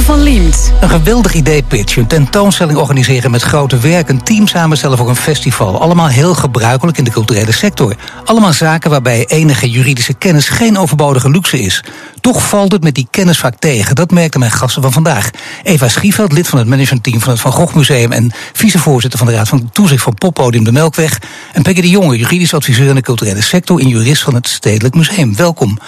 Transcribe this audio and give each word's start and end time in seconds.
Van. 0.00 0.26
Een 0.26 0.90
geweldig 0.90 1.34
idee 1.34 1.62
pitch. 1.62 1.96
Een 1.96 2.06
tentoonstelling 2.06 2.78
organiseren 2.78 3.30
met 3.30 3.42
grote 3.42 3.78
werk. 3.78 4.08
Een 4.08 4.22
team 4.22 4.46
samenstellen 4.46 4.98
voor 4.98 5.08
een 5.08 5.16
festival. 5.16 5.80
Allemaal 5.80 6.06
heel 6.06 6.34
gebruikelijk 6.34 6.98
in 6.98 7.04
de 7.04 7.10
culturele 7.10 7.52
sector. 7.52 7.96
Allemaal 8.24 8.52
zaken 8.52 8.90
waarbij 8.90 9.26
enige 9.26 9.70
juridische 9.70 10.14
kennis 10.14 10.48
geen 10.48 10.78
overbodige 10.78 11.30
luxe 11.30 11.60
is. 11.60 11.84
Toch 12.20 12.48
valt 12.48 12.72
het 12.72 12.82
met 12.82 12.94
die 12.94 13.08
kennis 13.10 13.38
vaak 13.38 13.54
tegen. 13.58 13.94
Dat 13.94 14.10
merkten 14.10 14.40
mijn 14.40 14.52
gasten 14.52 14.82
van 14.82 14.92
vandaag. 14.92 15.30
Eva 15.62 15.88
Schieveld, 15.88 16.32
lid 16.32 16.48
van 16.48 16.58
het 16.58 16.68
managementteam 16.68 17.20
van 17.20 17.32
het 17.32 17.40
Van 17.40 17.52
Gogh 17.52 17.74
Museum... 17.74 18.12
en 18.12 18.32
vicevoorzitter 18.52 19.18
van 19.18 19.28
de 19.28 19.34
Raad 19.34 19.48
van 19.48 19.70
Toezicht 19.72 20.02
van 20.02 20.14
Poppodium 20.14 20.64
de 20.64 20.72
Melkweg. 20.72 21.18
En 21.52 21.62
Peggy 21.62 21.80
de 21.80 21.90
Jonge, 21.90 22.16
juridisch 22.16 22.54
adviseur 22.54 22.88
in 22.88 22.94
de 22.94 23.00
culturele 23.00 23.42
sector... 23.42 23.80
en 23.80 23.88
jurist 23.88 24.22
van 24.22 24.34
het 24.34 24.48
Stedelijk 24.48 24.94
Museum. 24.94 25.36
Welkom. 25.36 25.78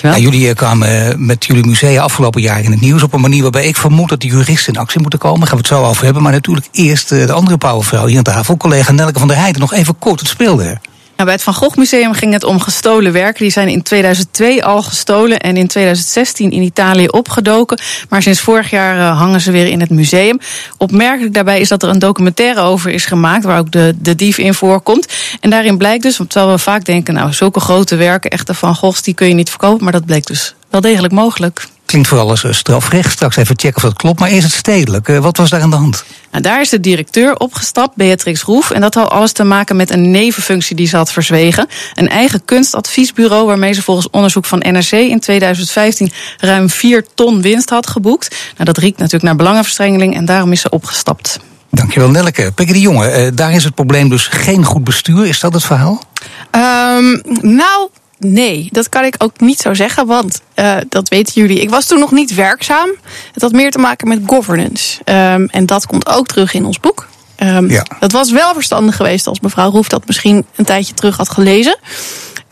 Ja, 0.00 0.18
jullie 0.18 0.48
eh, 0.48 0.54
kwamen 0.54 1.08
eh, 1.08 1.16
met 1.16 1.44
jullie 1.44 1.66
musea 1.66 2.02
afgelopen 2.02 2.40
jaar 2.40 2.62
in 2.62 2.70
het 2.70 2.80
nieuws 2.80 3.02
op 3.02 3.12
een 3.12 3.20
manier 3.20 3.42
waarbij 3.42 3.66
ik 3.66 3.76
vermoed 3.76 4.08
dat 4.08 4.20
de 4.20 4.26
juristen 4.26 4.72
in 4.72 4.80
actie 4.80 5.00
moeten 5.00 5.18
komen. 5.18 5.38
Daar 5.38 5.48
gaan 5.48 5.58
we 5.58 5.64
het 5.68 5.74
zo 5.74 5.84
over 5.84 6.04
hebben. 6.04 6.22
Maar 6.22 6.32
natuurlijk 6.32 6.68
eerst 6.72 7.12
eh, 7.12 7.26
de 7.26 7.32
andere 7.32 7.56
powervrouw 7.56 8.06
hier 8.06 8.16
aan 8.16 8.22
tafel, 8.22 8.56
collega 8.56 8.92
Nelke 8.92 9.18
van 9.18 9.28
der 9.28 9.36
Heijden. 9.36 9.60
Nog 9.60 9.72
even 9.72 9.98
kort, 9.98 10.20
het 10.20 10.28
speelde. 10.28 10.78
Nou, 11.16 11.28
bij 11.28 11.32
het 11.32 11.42
Van 11.42 11.54
Gogh 11.54 11.76
Museum 11.76 12.12
ging 12.12 12.32
het 12.32 12.44
om 12.44 12.60
gestolen 12.60 13.12
werken. 13.12 13.42
Die 13.42 13.52
zijn 13.52 13.68
in 13.68 13.82
2002 13.82 14.64
al 14.64 14.82
gestolen 14.82 15.38
en 15.38 15.56
in 15.56 15.66
2016 15.66 16.50
in 16.50 16.62
Italië 16.62 17.08
opgedoken. 17.08 17.78
Maar 18.08 18.22
sinds 18.22 18.40
vorig 18.40 18.70
jaar 18.70 18.96
uh, 18.96 19.18
hangen 19.18 19.40
ze 19.40 19.50
weer 19.50 19.66
in 19.66 19.80
het 19.80 19.90
museum. 19.90 20.38
Opmerkelijk 20.76 21.34
daarbij 21.34 21.60
is 21.60 21.68
dat 21.68 21.82
er 21.82 21.88
een 21.88 21.98
documentaire 21.98 22.60
over 22.60 22.90
is 22.90 23.04
gemaakt... 23.04 23.44
waar 23.44 23.58
ook 23.58 23.72
de, 23.72 23.94
de 23.98 24.14
dief 24.14 24.38
in 24.38 24.54
voorkomt. 24.54 25.12
En 25.40 25.50
daarin 25.50 25.78
blijkt 25.78 26.02
dus, 26.02 26.16
terwijl 26.28 26.52
we 26.52 26.58
vaak 26.58 26.84
denken... 26.84 27.14
nou, 27.14 27.32
zulke 27.32 27.60
grote 27.60 27.96
werken, 27.96 28.30
echte 28.30 28.54
Van 28.54 28.74
Goghs, 28.74 29.02
die 29.02 29.14
kun 29.14 29.28
je 29.28 29.34
niet 29.34 29.50
verkopen. 29.50 29.84
Maar 29.84 29.92
dat 29.92 30.06
bleek 30.06 30.26
dus 30.26 30.54
wel 30.70 30.80
degelijk 30.80 31.12
mogelijk. 31.12 31.66
Klinkt 31.86 32.08
vooral 32.08 32.30
als 32.30 32.46
strafrecht. 32.50 33.12
Straks 33.12 33.36
even 33.36 33.58
checken 33.58 33.76
of 33.76 33.82
dat 33.82 33.96
klopt. 33.96 34.20
Maar 34.20 34.28
eerst 34.28 34.46
het 34.46 34.54
stedelijk. 34.54 35.08
Uh, 35.08 35.18
wat 35.18 35.36
was 35.36 35.50
daar 35.50 35.60
aan 35.60 35.70
de 35.70 35.76
hand? 35.76 36.04
Nou, 36.30 36.42
daar 36.42 36.60
is 36.60 36.68
de 36.68 36.80
directeur 36.80 37.36
opgestapt, 37.36 37.96
Beatrix 37.96 38.42
Roef. 38.42 38.70
En 38.70 38.80
dat 38.80 38.94
had 38.94 39.10
alles 39.10 39.32
te 39.32 39.44
maken 39.44 39.76
met 39.76 39.90
een 39.90 40.10
nevenfunctie 40.10 40.76
die 40.76 40.86
ze 40.86 40.96
had 40.96 41.12
verzwegen. 41.12 41.68
Een 41.94 42.08
eigen 42.08 42.44
kunstadviesbureau 42.44 43.46
waarmee 43.46 43.72
ze 43.72 43.82
volgens 43.82 44.10
onderzoek 44.10 44.44
van 44.44 44.58
NRC 44.58 44.90
in 44.90 45.20
2015 45.20 46.12
ruim 46.38 46.70
4 46.70 47.04
ton 47.14 47.42
winst 47.42 47.70
had 47.70 47.86
geboekt. 47.86 48.36
Nou, 48.52 48.64
dat 48.64 48.78
riekt 48.78 48.98
natuurlijk 48.98 49.24
naar 49.24 49.36
belangenverstrengeling 49.36 50.14
en 50.14 50.24
daarom 50.24 50.52
is 50.52 50.60
ze 50.60 50.70
opgestapt. 50.70 51.38
Dankjewel, 51.70 52.10
Nelleke. 52.10 52.52
Pekke 52.54 52.72
de 52.72 52.80
Jonge, 52.80 53.24
uh, 53.24 53.30
daar 53.34 53.52
is 53.52 53.64
het 53.64 53.74
probleem 53.74 54.08
dus 54.08 54.26
geen 54.26 54.64
goed 54.64 54.84
bestuur. 54.84 55.26
Is 55.26 55.40
dat 55.40 55.52
het 55.52 55.64
verhaal? 55.64 56.02
Um, 56.50 57.22
nou, 57.40 57.88
Nee, 58.18 58.68
dat 58.70 58.88
kan 58.88 59.04
ik 59.04 59.14
ook 59.18 59.40
niet 59.40 59.60
zo 59.60 59.74
zeggen, 59.74 60.06
want 60.06 60.40
uh, 60.54 60.76
dat 60.88 61.08
weten 61.08 61.32
jullie. 61.34 61.60
Ik 61.60 61.70
was 61.70 61.86
toen 61.86 61.98
nog 61.98 62.12
niet 62.12 62.34
werkzaam. 62.34 62.88
Het 63.32 63.42
had 63.42 63.52
meer 63.52 63.70
te 63.70 63.78
maken 63.78 64.08
met 64.08 64.20
governance. 64.26 65.00
Um, 65.04 65.46
en 65.46 65.66
dat 65.66 65.86
komt 65.86 66.08
ook 66.08 66.26
terug 66.26 66.54
in 66.54 66.64
ons 66.64 66.80
boek. 66.80 67.08
Um, 67.42 67.70
ja. 67.70 67.86
Dat 68.00 68.12
was 68.12 68.30
wel 68.30 68.54
verstandig 68.54 68.96
geweest 68.96 69.26
als 69.26 69.40
mevrouw 69.40 69.70
Roef 69.70 69.88
dat 69.88 70.06
misschien 70.06 70.46
een 70.56 70.64
tijdje 70.64 70.94
terug 70.94 71.16
had 71.16 71.30
gelezen. 71.30 71.78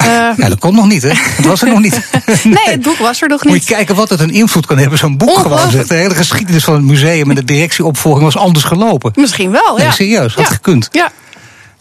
Uh, 0.04 0.36
dat 0.48 0.58
komt 0.58 0.74
nog 0.74 0.86
niet, 0.86 1.02
hè? 1.02 1.12
Het 1.12 1.44
was 1.44 1.62
er 1.62 1.68
nog 1.68 1.80
niet. 1.80 2.00
nee, 2.44 2.68
het 2.68 2.82
boek 2.82 2.96
was 2.96 3.22
er 3.22 3.28
nog 3.28 3.44
niet. 3.44 3.52
Moet 3.52 3.68
je 3.68 3.74
kijken 3.74 3.94
wat 3.94 4.10
het 4.10 4.20
een 4.20 4.30
invloed 4.30 4.66
kan 4.66 4.78
hebben, 4.78 4.98
zo'n 4.98 5.16
boek 5.16 5.38
gewoon 5.38 5.70
zegt. 5.70 5.88
De 5.88 5.94
hele 5.94 6.14
geschiedenis 6.14 6.64
van 6.64 6.74
het 6.74 6.82
museum 6.82 7.28
en 7.28 7.34
de 7.34 7.44
directieopvolging 7.44 8.24
was 8.24 8.36
anders 8.36 8.64
gelopen. 8.64 9.12
Misschien 9.14 9.50
wel, 9.50 9.78
ja. 9.78 9.82
Nee, 9.82 9.92
serieus, 9.92 10.34
had 10.34 10.44
ja. 10.44 10.50
gekund. 10.50 10.88
Ja. 10.92 11.12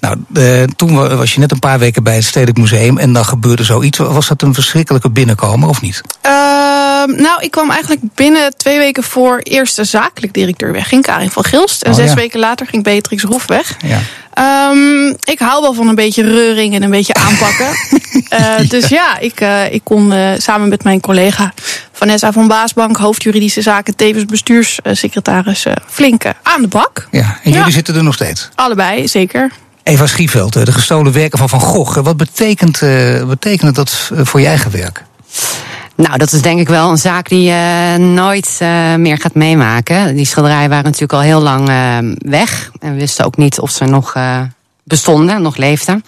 Nou, 0.03 0.17
uh, 0.33 0.63
toen 0.75 1.15
was 1.17 1.33
je 1.33 1.39
net 1.39 1.51
een 1.51 1.59
paar 1.59 1.79
weken 1.79 2.03
bij 2.03 2.15
het 2.15 2.23
Stedelijk 2.23 2.57
Museum 2.57 2.97
en 2.97 3.13
dan 3.13 3.25
gebeurde 3.25 3.63
zoiets. 3.63 3.97
Was 3.97 4.27
dat 4.27 4.41
een 4.41 4.53
verschrikkelijke 4.53 5.09
binnenkomen 5.09 5.69
of 5.69 5.81
niet? 5.81 6.01
Uh, 6.25 6.31
nou, 7.17 7.41
ik 7.41 7.51
kwam 7.51 7.69
eigenlijk 7.71 8.01
binnen 8.15 8.57
twee 8.57 8.77
weken 8.77 9.03
voor 9.03 9.39
eerste 9.39 9.83
zakelijk 9.83 10.33
directeur 10.33 10.71
weg. 10.71 10.87
Ging 10.87 11.03
Karin 11.03 11.29
van 11.29 11.43
Gilst. 11.43 11.81
En 11.81 11.91
Oh, 11.91 11.97
zes 11.97 12.09
ja. 12.09 12.15
weken 12.15 12.39
later 12.39 12.67
ging 12.67 12.83
Beatrix 12.83 13.23
Roef 13.23 13.45
weg. 13.45 13.77
Ja. 13.85 13.99
Um, 14.71 15.07
ik 15.23 15.39
hou 15.39 15.61
wel 15.61 15.73
van 15.73 15.87
een 15.87 15.95
beetje 15.95 16.23
reuring 16.23 16.75
en 16.75 16.83
een 16.83 16.89
beetje 16.89 17.13
aanpakken. 17.13 17.67
uh, 18.39 18.69
dus 18.69 18.87
ja, 18.87 19.17
ik, 19.19 19.41
uh, 19.41 19.73
ik 19.73 19.81
kon 19.83 20.11
uh, 20.13 20.31
samen 20.37 20.69
met 20.69 20.83
mijn 20.83 20.99
collega 20.99 21.53
Vanessa 21.91 22.31
van 22.31 22.47
Baasbank, 22.47 22.97
hoofd 22.97 23.23
juridische 23.23 23.61
zaken, 23.61 23.95
tevens 23.95 24.25
bestuurssecretaris, 24.25 25.65
flink 25.87 26.23
aan 26.43 26.61
de 26.61 26.67
bak. 26.67 27.07
Ja, 27.11 27.39
en 27.43 27.51
jullie 27.51 27.65
Ja. 27.65 27.69
zitten 27.71 27.95
er 27.95 28.03
nog 28.03 28.13
steeds. 28.13 28.49
Allebei, 28.55 29.07
zeker. 29.07 29.51
Eva 29.83 30.07
Schieveld, 30.07 30.55
eh, 30.55 30.63
de 30.63 30.71
gestolen 30.71 31.13
werken 31.13 31.37
van 31.37 31.49
Van 31.49 31.59
Gogh. 31.59 31.97
Eh, 31.97 32.03
Wat 32.03 32.17
betekent, 32.17 32.81
uh, 32.81 33.23
betekent 33.25 33.75
dat 33.75 34.11
eh, 34.13 34.19
voor 34.25 34.39
je 34.39 34.47
eigen 34.47 34.71
werk? 34.71 35.03
Nou, 35.95 36.17
dat 36.17 36.31
is 36.31 36.41
denk 36.41 36.59
ik 36.59 36.67
wel 36.67 36.89
een 36.89 36.97
zaak 36.97 37.29
die 37.29 37.43
je 37.43 37.97
nooit 37.97 38.57
meer 38.97 39.17
gaat 39.17 39.35
meemaken. 39.35 40.15
Die 40.15 40.25
schilderijen 40.25 40.69
waren 40.69 40.83
natuurlijk 40.83 41.13
al 41.13 41.19
heel 41.19 41.41
lang 41.41 41.67
weg. 42.17 42.71
En 42.79 42.93
we 42.93 42.99
wisten 42.99 43.25
ook 43.25 43.37
niet 43.37 43.59
of 43.59 43.71
ze 43.71 43.85
nog 43.85 44.15
bestonden, 44.83 45.41
nog 45.41 45.57
leefden. 45.57 46.03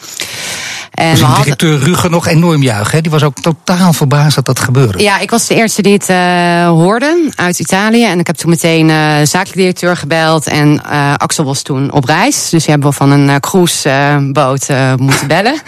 En 0.96 1.12
dus 1.12 1.20
de 1.20 1.34
directeur 1.44 1.80
Rugge 1.80 2.10
nog 2.10 2.28
enorm 2.28 2.64
juichen. 2.64 2.96
Hè? 2.96 3.02
Die 3.02 3.12
was 3.12 3.24
ook 3.24 3.40
totaal 3.42 3.94
verbaasd 3.94 4.36
dat 4.36 4.46
dat 4.46 4.60
gebeurde. 4.60 5.04
Ja, 5.04 5.20
ik 5.20 5.30
was 5.30 5.48
de 5.48 5.56
eerste 5.56 5.82
die 5.82 5.94
het 5.94 6.10
uh, 6.10 6.68
hoorde 6.68 7.32
uit 7.36 7.60
Italië. 7.60 8.06
En 8.06 8.20
ik 8.20 8.28
heb 8.28 8.36
toen 8.36 8.50
meteen 8.50 8.90
uh, 8.90 9.16
zakelijk 9.24 9.56
directeur 9.56 9.98
gebeld. 9.98 10.48
En 10.48 10.82
uh, 10.86 11.14
Axel 11.14 11.44
was 11.44 11.62
toen 11.62 11.92
op 11.92 12.06
reis. 12.06 12.50
Dus 12.50 12.64
die 12.64 12.72
hebben 12.72 12.90
we 12.90 12.96
van 12.96 13.12
een 13.12 13.40
cruiseboot 13.40 14.68
moeten 14.98 15.28
bellen. 15.28 15.56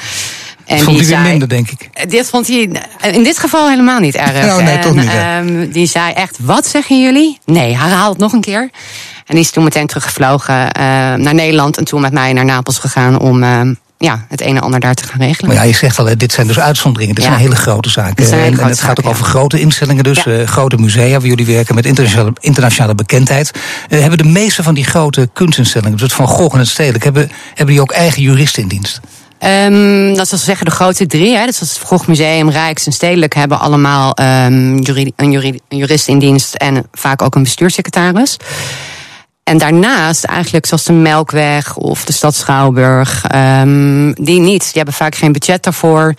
En 0.66 0.80
vond 0.80 0.98
hij 0.98 1.06
weer 1.06 1.20
minder, 1.20 1.50
denk 1.50 1.70
ik. 1.70 2.10
Dit 2.10 2.30
vond 2.30 2.48
hij 2.48 2.70
in 3.12 3.24
dit 3.24 3.38
geval 3.38 3.70
helemaal 3.70 4.00
niet 4.00 4.16
erg. 4.16 4.46
Nou, 4.46 4.64
nee, 4.64 4.76
en, 4.76 4.82
toch 4.82 4.96
niet. 4.96 5.12
Um, 5.40 5.72
die 5.72 5.88
zei 5.88 6.14
echt, 6.14 6.38
wat 6.42 6.68
zeggen 6.68 7.02
jullie? 7.02 7.40
Nee, 7.46 7.78
herhaal 7.78 8.10
het 8.10 8.18
nog 8.18 8.34
een 8.34 8.42
keer. 8.42 8.70
En 9.26 9.36
die 9.36 9.40
is 9.44 9.52
toen 9.52 9.64
meteen 9.64 9.88
teruggevlogen 9.88 10.56
uh, 10.56 10.72
naar 11.14 11.34
Nederland. 11.34 11.78
En 11.78 11.86
toen 11.86 12.02
met 12.02 12.14
mij 12.14 12.34
naar 12.34 12.46
Napels 12.46 12.80
gegaan 12.80 13.20
om... 13.20 13.44
Uh, 13.44 13.62
ja, 13.98 14.26
het 14.30 14.42
een 14.42 14.56
en 14.56 14.62
ander 14.62 14.80
daar 14.80 14.94
te 14.94 15.04
gaan 15.04 15.20
regelen. 15.20 15.48
Maar 15.48 15.64
ja, 15.64 15.70
je 15.70 15.76
zegt 15.76 16.00
al, 16.00 16.18
dit 16.18 16.32
zijn 16.32 16.48
dus 16.48 16.60
uitzonderingen. 16.60 17.16
Dit 17.16 17.24
ja. 17.24 17.30
zijn 17.30 17.42
hele 17.42 17.56
grote 17.56 17.90
zaken. 17.90 18.24
Hele 18.24 18.36
en, 18.36 18.48
grote 18.48 18.62
en 18.62 18.70
het 18.70 18.80
gaat 18.80 19.00
ook 19.00 19.10
over 19.10 19.26
grote 19.26 19.60
instellingen, 19.60 20.04
dus 20.04 20.24
ja. 20.24 20.32
uh, 20.32 20.48
grote 20.48 20.78
musea 20.78 21.20
waar 21.20 21.28
jullie 21.28 21.46
werken 21.46 21.76
met 21.76 21.86
internationale, 21.86 22.34
internationale 22.40 22.96
bekendheid. 22.96 23.52
Uh, 23.90 24.00
hebben 24.00 24.18
de 24.18 24.24
meeste 24.24 24.64
van 24.64 24.74
die 24.74 24.86
grote 24.86 25.30
kunstinstellingen, 25.34 25.94
dus 25.98 26.02
het 26.02 26.14
Van 26.14 26.28
Gogh 26.28 26.54
en 26.54 26.60
het 26.60 26.70
Stedelijk, 26.70 27.04
hebben, 27.04 27.32
hebben 27.48 27.74
die 27.76 27.82
ook 27.82 27.92
eigen 27.92 28.22
juristen 28.22 28.62
in 28.62 28.68
dienst? 28.68 29.00
Um, 29.46 30.16
dat 30.16 30.32
is 30.32 30.44
zeggen 30.44 30.66
de 30.66 30.72
grote 30.72 31.08
drie, 31.08 31.36
hè, 31.36 31.46
dus 31.46 31.60
het 31.60 31.70
Vroeg 31.70 32.08
Museum, 32.08 32.50
Rijks 32.50 32.86
en 32.86 32.92
Stedelijk, 32.92 33.34
hebben 33.34 33.60
allemaal 33.60 34.18
um, 34.20 34.80
juridi 34.80 35.12
een, 35.16 35.34
een 35.70 35.78
jurist 35.78 36.08
in 36.08 36.20
dienst 36.20 36.54
en 36.54 36.88
vaak 36.92 37.22
ook 37.22 37.36
een 37.36 37.44
bestuurssecretaris. 37.44 38.38
En 39.48 39.58
daarnaast, 39.58 40.24
eigenlijk 40.24 40.66
zoals 40.66 40.84
de 40.84 40.94
Melkweg 40.94 41.76
of 41.76 42.06
de 42.06 42.14
Stad 42.14 42.36
Schouwburg, 42.36 43.24
um, 43.36 44.14
die 44.14 44.40
niet. 44.40 44.62
Die 44.62 44.72
hebben 44.74 44.94
vaak 44.94 45.16
geen 45.16 45.32
budget 45.32 45.64
daarvoor. 45.64 46.14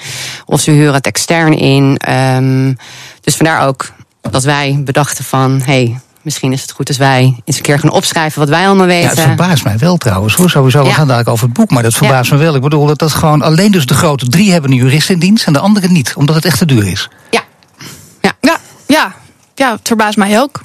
Of 0.47 0.61
ze 0.61 0.71
huren 0.71 0.95
het 0.95 1.07
extern 1.07 1.53
in. 1.57 2.01
Um, 2.09 2.77
dus 3.21 3.37
vandaar 3.37 3.67
ook 3.67 3.93
dat 4.31 4.45
wij 4.45 4.81
bedachten 4.85 5.25
van, 5.25 5.61
hey, 5.65 6.01
misschien 6.23 6.53
is 6.53 6.63
het 6.63 6.71
goed 6.71 6.89
als 6.89 6.97
wij 6.97 7.41
eens 7.45 7.57
een 7.57 7.63
keer 7.63 7.79
gaan 7.79 7.91
opschrijven 7.91 8.41
wat 8.41 8.49
wij 8.49 8.67
allemaal 8.67 8.87
weten. 8.87 9.03
Ja, 9.03 9.17
het 9.17 9.21
verbaast 9.21 9.65
mij 9.65 9.79
wel 9.79 9.97
trouwens 9.97 10.35
hoor. 10.35 10.51
Sowieso, 10.51 10.83
we 10.83 10.89
Ja. 10.89 10.95
gaan 10.95 11.07
dadelijk 11.07 11.29
over 11.31 11.45
het 11.45 11.55
boek, 11.55 11.71
maar 11.71 11.83
dat 11.83 11.95
verbaast 11.95 12.31
me 12.31 12.37
wel. 12.37 12.55
Ik 12.55 12.63
bedoel 12.63 12.87
dat 12.87 12.99
dat 12.99 13.13
gewoon 13.13 13.43
alleen 13.43 13.73
dus 13.73 13.87
de 13.87 13.95
grote 13.95 14.29
drie 14.29 14.53
hebben 14.53 14.71
een 14.71 14.77
jurist 14.77 15.11
in 15.11 15.19
dienst 15.19 15.47
en 15.47 15.53
de 15.53 15.59
andere 15.59 15.89
niet, 15.89 16.15
omdat 16.17 16.35
het 16.35 16.45
echt 16.45 16.59
te 16.59 16.67
duur 16.67 16.87
is. 16.87 17.09
Ja, 17.31 17.43
ja, 18.87 19.15
ja, 19.55 19.73
het 19.73 19.87
verbaast 19.87 20.17
mij 20.17 20.41
ook. 20.41 20.61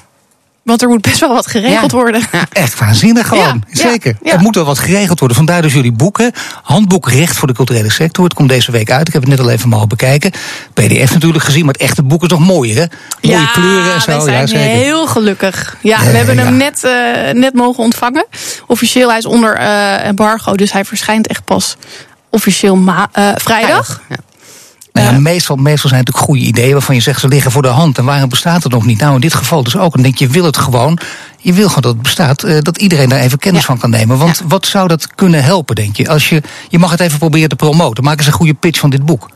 Want 0.64 0.82
er 0.82 0.88
moet 0.88 1.00
best 1.02 1.20
wel 1.20 1.32
wat 1.32 1.46
geregeld 1.46 1.90
Ja. 1.90 1.96
worden. 1.96 2.22
Echt 2.52 2.78
waanzinnig 2.78 3.28
gewoon. 3.28 3.44
Ja, 3.70 3.82
ja, 3.82 3.90
Zeker. 3.90 4.16
ja. 4.22 4.32
Er 4.32 4.40
moet 4.40 4.54
wel 4.54 4.64
wat 4.64 4.78
geregeld 4.78 5.18
worden. 5.18 5.36
Vandaar 5.36 5.62
dus 5.62 5.72
jullie 5.72 5.92
boeken. 5.92 6.32
Handboek 6.62 7.08
Recht 7.08 7.36
voor 7.36 7.48
de 7.48 7.54
culturele 7.54 7.90
sector. 7.90 8.24
Het 8.24 8.34
komt 8.34 8.48
deze 8.48 8.70
week 8.70 8.90
uit. 8.90 9.06
Ik 9.06 9.12
heb 9.12 9.22
het 9.22 9.30
net 9.30 9.40
al 9.40 9.50
even 9.50 9.68
mogen 9.68 9.88
bekijken. 9.88 10.30
PDF 10.74 11.12
natuurlijk 11.12 11.44
gezien, 11.44 11.64
maar 11.64 11.72
het 11.74 11.82
echte 11.82 12.02
boek 12.02 12.22
is 12.22 12.28
nog 12.28 12.40
mooier 12.40 12.76
hè? 12.76 12.84
Mooie 13.20 13.38
ja, 13.38 13.46
kleuren 13.46 13.94
en 13.94 14.00
zo. 14.00 14.10
wij 14.10 14.20
zijn 14.20 14.40
ja, 14.40 14.46
zeker. 14.46 14.66
heel 14.84 15.06
gelukkig. 15.06 15.76
Ja, 15.80 16.02
Ja, 16.02 16.10
we 16.10 16.16
hebben 16.16 16.34
ja. 16.34 16.42
hem 16.42 16.56
net, 16.56 16.84
eh, 16.84 17.32
net 17.32 17.54
mogen 17.54 17.82
ontvangen. 17.82 18.26
Officieel, 18.66 19.08
hij 19.08 19.18
is 19.18 19.26
onder 19.26 19.56
eh, 19.56 20.06
embargo, 20.06 20.54
dus 20.54 20.72
hij 20.72 20.84
verschijnt 20.84 21.26
echt 21.26 21.44
pas 21.44 21.76
officieel 22.30 22.76
ma- 22.76 23.08
eh, 23.12 23.28
vrijdag. 23.34 24.00
Nou 24.94 25.06
ja, 25.06 25.12
Ja. 25.12 25.18
meestal, 25.20 25.56
meestal 25.56 25.88
zijn 25.88 26.00
het 26.00 26.08
natuurlijk 26.14 26.32
goede 26.40 26.40
ideeën 26.58 26.72
waarvan 26.72 26.94
je 26.94 27.00
zegt 27.00 27.20
ze 27.20 27.28
liggen 27.28 27.50
voor 27.50 27.62
de 27.62 27.68
hand. 27.68 27.98
En 27.98 28.04
waarom 28.04 28.28
bestaat 28.28 28.62
het 28.62 28.72
nog 28.72 28.84
niet? 28.86 29.00
Nou, 29.00 29.14
in 29.14 29.20
dit 29.20 29.34
geval 29.34 29.62
dus 29.62 29.76
ook. 29.76 29.92
Dan 29.94 30.02
denk 30.02 30.18
je, 30.18 30.28
wil 30.28 30.44
het 30.44 30.56
gewoon. 30.56 30.98
Je 31.38 31.52
wil 31.52 31.66
gewoon 31.66 31.82
dat 31.82 31.92
het 31.92 32.02
bestaat. 32.02 32.42
eh, 32.42 32.58
dat 32.60 32.76
iedereen 32.78 33.08
daar 33.08 33.18
even 33.18 33.38
kennis 33.38 33.60
Ja. 33.60 33.66
van 33.66 33.78
kan 33.78 33.90
nemen. 33.90 34.18
Want 34.18 34.42
wat 34.48 34.66
zou 34.66 34.88
dat 34.88 35.14
kunnen 35.14 35.44
helpen, 35.44 35.74
denk 35.74 35.96
je? 35.96 36.08
Als 36.08 36.28
je, 36.28 36.42
je 36.68 36.78
mag 36.78 36.90
het 36.90 37.00
even 37.00 37.18
proberen 37.18 37.48
te 37.48 37.56
promoten. 37.56 38.04
Maak 38.04 38.18
eens 38.18 38.26
een 38.26 38.32
goede 38.32 38.54
pitch 38.54 38.78
van 38.78 38.90
dit 38.90 39.04
boek. 39.06 39.28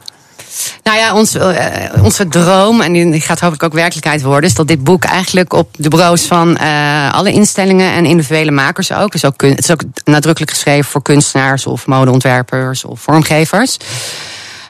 Nou 0.83 0.99
ja, 0.99 1.15
ons, 1.15 1.35
eh, 1.35 1.55
onze 2.03 2.29
droom, 2.29 2.81
en 2.81 2.93
die 2.93 3.21
gaat 3.21 3.41
hopelijk 3.41 3.63
ook 3.63 3.73
werkelijkheid 3.73 4.23
worden, 4.23 4.51
is 4.51 4.57
dat 4.57 4.69
dit 4.69 4.85
boek 4.85 5.05
eigenlijk 5.05 5.53
op 5.53 5.69
de 5.79 5.89
bureaus 5.89 6.23
van 6.23 6.57
eh, 6.57 7.13
alle 7.13 7.33
instellingen 7.33 7.93
en 7.93 8.05
individuele 8.07 8.51
makers 8.51 8.93
ook. 8.93 9.13
Dus 9.13 9.25
ook 9.25 9.43
het 9.43 9.59
is 9.59 9.71
ook 9.71 9.81
nadrukkelijk 10.05 10.53
geschreven 10.53 10.91
voor 10.91 11.03
kunstenaars 11.03 11.67
of 11.67 11.87
modeontwerpers 11.87 12.85
of 12.85 13.01
vormgevers. 13.01 13.77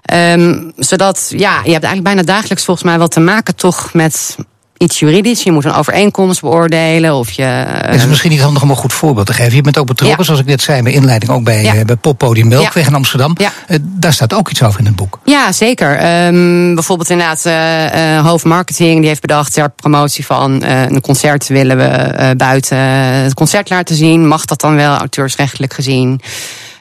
Ehm, 0.08 0.60
zodat, 0.76 1.26
ja, 1.36 1.52
je 1.64 1.72
hebt 1.72 1.84
eigenlijk 1.84 2.02
bijna 2.02 2.22
dagelijks 2.22 2.64
volgens 2.64 2.86
mij 2.86 2.98
wel 2.98 3.08
te 3.08 3.20
maken 3.20 3.56
toch 3.56 3.92
met 3.92 4.36
iets 4.76 4.98
juridisch. 4.98 5.42
Je 5.42 5.52
moet 5.52 5.64
een 5.64 5.72
overeenkomst 5.72 6.40
beoordelen 6.40 7.14
of 7.14 7.30
je... 7.30 7.42
Het 7.42 7.94
is 7.94 8.00
ehm, 8.00 8.08
misschien 8.08 8.30
niet 8.30 8.40
handig 8.40 8.62
om 8.62 8.70
een 8.70 8.76
goed 8.76 8.92
voorbeeld 8.92 9.26
te 9.26 9.32
geven. 9.32 9.54
Je 9.56 9.60
bent 9.62 9.78
ook 9.78 9.86
betrokken, 9.86 10.18
Ja. 10.18 10.24
zoals 10.24 10.40
ik 10.40 10.46
net 10.46 10.62
zei, 10.62 10.82
bij 10.82 10.92
inleiding 10.92 11.32
ook 11.32 11.44
bij, 11.44 11.62
Ja. 11.62 11.74
eh, 11.74 11.84
bij 11.84 11.96
Poppodium 11.96 12.48
Melkweg 12.48 12.86
in 12.86 12.94
Amsterdam. 12.94 13.36
Eh, 13.66 13.76
daar 13.82 14.12
staat 14.12 14.34
ook 14.34 14.50
iets 14.50 14.62
over 14.62 14.80
in 14.80 14.86
het 14.86 14.96
boek. 14.96 15.18
Ja, 15.24 15.52
zeker. 15.52 15.96
Ehm, 15.96 16.74
bijvoorbeeld 16.74 17.10
inderdaad, 17.10 17.46
eh 17.46 18.26
hoofdmarketing 18.26 18.98
die 18.98 19.08
heeft 19.08 19.20
bedacht 19.20 19.52
ter 19.52 19.70
promotie 19.70 20.26
van 20.26 20.62
een 20.64 21.00
concert 21.00 21.46
willen 21.48 21.76
we 21.76 22.34
buiten 22.36 22.78
het 22.78 23.34
concert 23.34 23.70
laten 23.70 23.96
zien. 23.96 24.26
Mag 24.28 24.44
dat 24.44 24.60
dan 24.60 24.74
wel 24.76 24.96
auteursrechtelijk 24.96 25.74
gezien? 25.74 26.20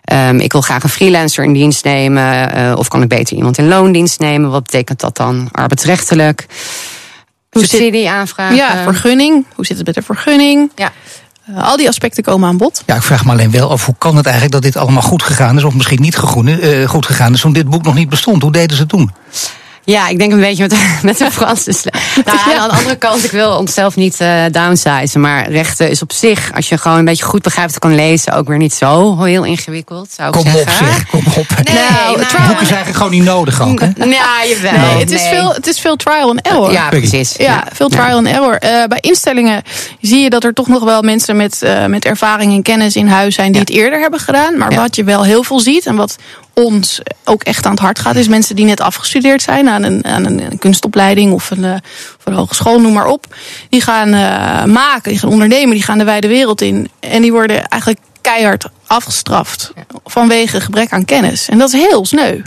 Ehm, 0.08 0.40
ik 0.40 0.52
wil 0.52 0.62
graag 0.62 0.84
een 0.84 0.90
freelancer 0.90 1.44
in 1.44 1.54
dienst 1.54 1.84
nemen. 1.84 2.54
eh, 2.54 2.74
of 2.78 2.88
kan 2.88 3.02
ik 3.02 3.08
beter 3.10 3.36
iemand 3.38 3.58
in 3.58 3.68
loondienst 3.68 4.20
nemen? 4.20 4.50
Wat 4.52 4.64
betekent 4.64 5.00
dat 5.00 5.18
dan 5.18 5.50
arbeidsrechtelijk? 5.52 6.46
Hoe 7.50 7.62
zit- 7.62 7.70
Subsidie 7.70 8.10
aanvragen. 8.10 8.56
Ja, 8.56 8.84
vergunning. 8.84 9.46
Hoe 9.56 9.66
zit 9.66 9.78
het 9.78 9.86
met 9.86 9.96
de 9.96 10.02
vergunning? 10.02 10.72
Ja. 10.76 10.92
Eh, 11.46 11.64
al 11.64 11.78
die 11.78 11.88
aspecten 11.88 12.24
komen 12.24 12.50
aan 12.50 12.58
bod. 12.58 12.84
Ja, 12.86 12.96
ik 12.96 13.02
vraag 13.02 13.26
me 13.26 13.32
alleen 13.32 13.52
wel 13.52 13.70
af 13.72 13.86
hoe 13.86 13.96
kan 13.98 14.16
het 14.16 14.26
eigenlijk 14.26 14.54
dat 14.54 14.64
dit 14.64 14.78
allemaal 14.82 15.02
goed 15.02 15.24
gegaan 15.24 15.58
is, 15.58 15.64
of 15.64 15.74
misschien 15.74 16.02
niet 16.02 16.16
eh, 16.16 16.88
goed 16.90 17.06
gegaan 17.06 17.34
is, 17.34 17.42
toen 17.42 17.54
dit 17.54 17.70
boek 17.70 17.84
nog 17.84 17.94
niet 17.96 18.10
bestond. 18.10 18.42
Hoe 18.42 18.52
deden 18.52 18.76
ze 18.76 18.82
het 18.82 18.92
toen? 18.92 19.12
Ja, 19.90 20.08
ik 20.08 20.20
denk 20.20 20.32
een 20.32 20.40
beetje 20.40 20.64
met, 20.68 20.76
met 21.04 21.18
de 21.18 21.32
Franse 21.32 21.72
sla- 21.72 21.92
Nou, 22.26 22.38
ja, 22.50 22.58
aan 22.58 22.70
de 22.70 22.76
andere 22.76 22.96
kant, 22.96 23.24
ik 23.24 23.32
wil 23.32 23.52
onszelf 23.58 23.96
niet 23.96 24.20
eh 24.20 24.44
downsizen. 24.52 25.22
Maar 25.22 25.50
rechten 25.52 25.90
is 25.90 26.02
op 26.02 26.12
zich, 26.14 26.52
als 26.56 26.70
je 26.70 26.78
gewoon 26.78 26.98
een 26.98 27.06
beetje 27.06 27.24
goed 27.24 27.42
begrijpt 27.42 27.74
en 27.74 27.80
kan 27.80 27.96
lezen, 27.96 28.34
ook 28.34 28.48
weer 28.48 28.58
niet 28.58 28.74
zo 28.74 29.24
heel 29.24 29.44
ingewikkeld, 29.44 30.10
zou 30.16 30.28
ik 30.28 30.34
Kom 30.44 30.56
op 30.56 30.70
zeg, 30.70 31.06
kom 31.10 31.24
op. 31.36 31.46
Nee, 31.64 31.76
Nou, 31.76 32.18
nou, 32.18 32.20
Het 32.20 32.48
boek 32.48 32.62
is 32.62 32.68
eigenlijk 32.68 32.96
gewoon 32.98 33.12
niet 33.12 33.24
nodig 33.24 33.62
ook, 33.62 33.80
hè? 33.80 33.86
Ja, 34.06 34.46
jawel. 34.48 34.72
Nee, 34.72 35.00
het, 35.00 35.12
is 35.12 35.22
veel, 35.22 35.54
het 35.54 35.68
is 35.68 35.80
veel 35.80 35.96
trial 35.96 36.30
and 36.30 36.42
error. 36.42 36.72
Ja, 36.72 36.90
precies. 36.90 37.34
Ja, 37.38 37.64
veel 37.74 37.90
trial 37.90 38.18
and 38.18 38.28
error. 38.28 38.54
Eh, 38.58 38.84
bij 38.88 39.00
instellingen 39.02 39.62
zie 40.02 40.20
je 40.20 40.30
dat 40.30 40.44
er 40.44 40.54
toch 40.54 40.68
nog 40.68 40.84
wel 40.84 41.02
mensen 41.02 41.36
met, 41.36 41.62
eh, 41.62 41.86
met 41.86 42.06
ervaring 42.06 42.54
en 42.54 42.62
kennis 42.62 42.96
in 42.96 43.08
huis 43.08 43.36
zijn 43.36 43.52
die 43.52 43.62
Ja. 43.62 43.68
het 43.68 43.76
eerder 43.76 44.00
hebben 44.00 44.20
gedaan. 44.20 44.58
Maar 44.58 44.72
Ja. 44.72 44.78
wat 44.82 44.96
je 44.96 45.04
wel 45.04 45.24
heel 45.24 45.44
veel 45.44 45.60
ziet 45.60 45.86
en 45.86 45.96
wat 45.96 46.16
ons 46.64 47.02
ook 47.24 47.44
echt 47.44 47.66
aan 47.66 47.72
het 47.72 47.80
hart 47.80 48.00
gaat, 48.00 48.16
is 48.16 48.28
mensen 48.28 48.56
die 48.56 48.66
net 48.66 48.82
afgestudeerd 48.82 49.42
zijn 49.42 49.70
aan 49.70 49.84
een, 49.84 50.06
aan 50.06 50.26
een 50.26 50.60
kunstopleiding 50.60 51.34
of 51.34 51.52
een, 51.52 51.64
eh, 51.64 51.74
of 52.20 52.26
een 52.26 52.34
hogeschool, 52.34 52.80
noem 52.80 52.94
maar 52.94 53.06
op. 53.06 53.36
Die 53.70 53.82
gaan 53.82 54.14
eh, 54.14 54.74
maken, 54.74 55.12
die 55.12 55.20
gaan 55.20 55.30
ondernemen, 55.30 55.74
die 55.74 55.84
gaan 55.84 55.98
de 55.98 56.04
wijde 56.04 56.28
wereld 56.28 56.62
in. 56.62 56.90
En 57.00 57.22
die 57.22 57.32
worden 57.32 57.68
eigenlijk 57.68 58.02
keihard 58.22 58.68
afgestraft 58.88 59.74
vanwege 60.06 60.62
gebrek 60.62 60.92
aan 60.92 61.06
kennis. 61.06 61.50
En 61.50 61.58
dat 61.58 61.74
is 61.74 61.80
heel 61.80 62.06
sneu. 62.06 62.42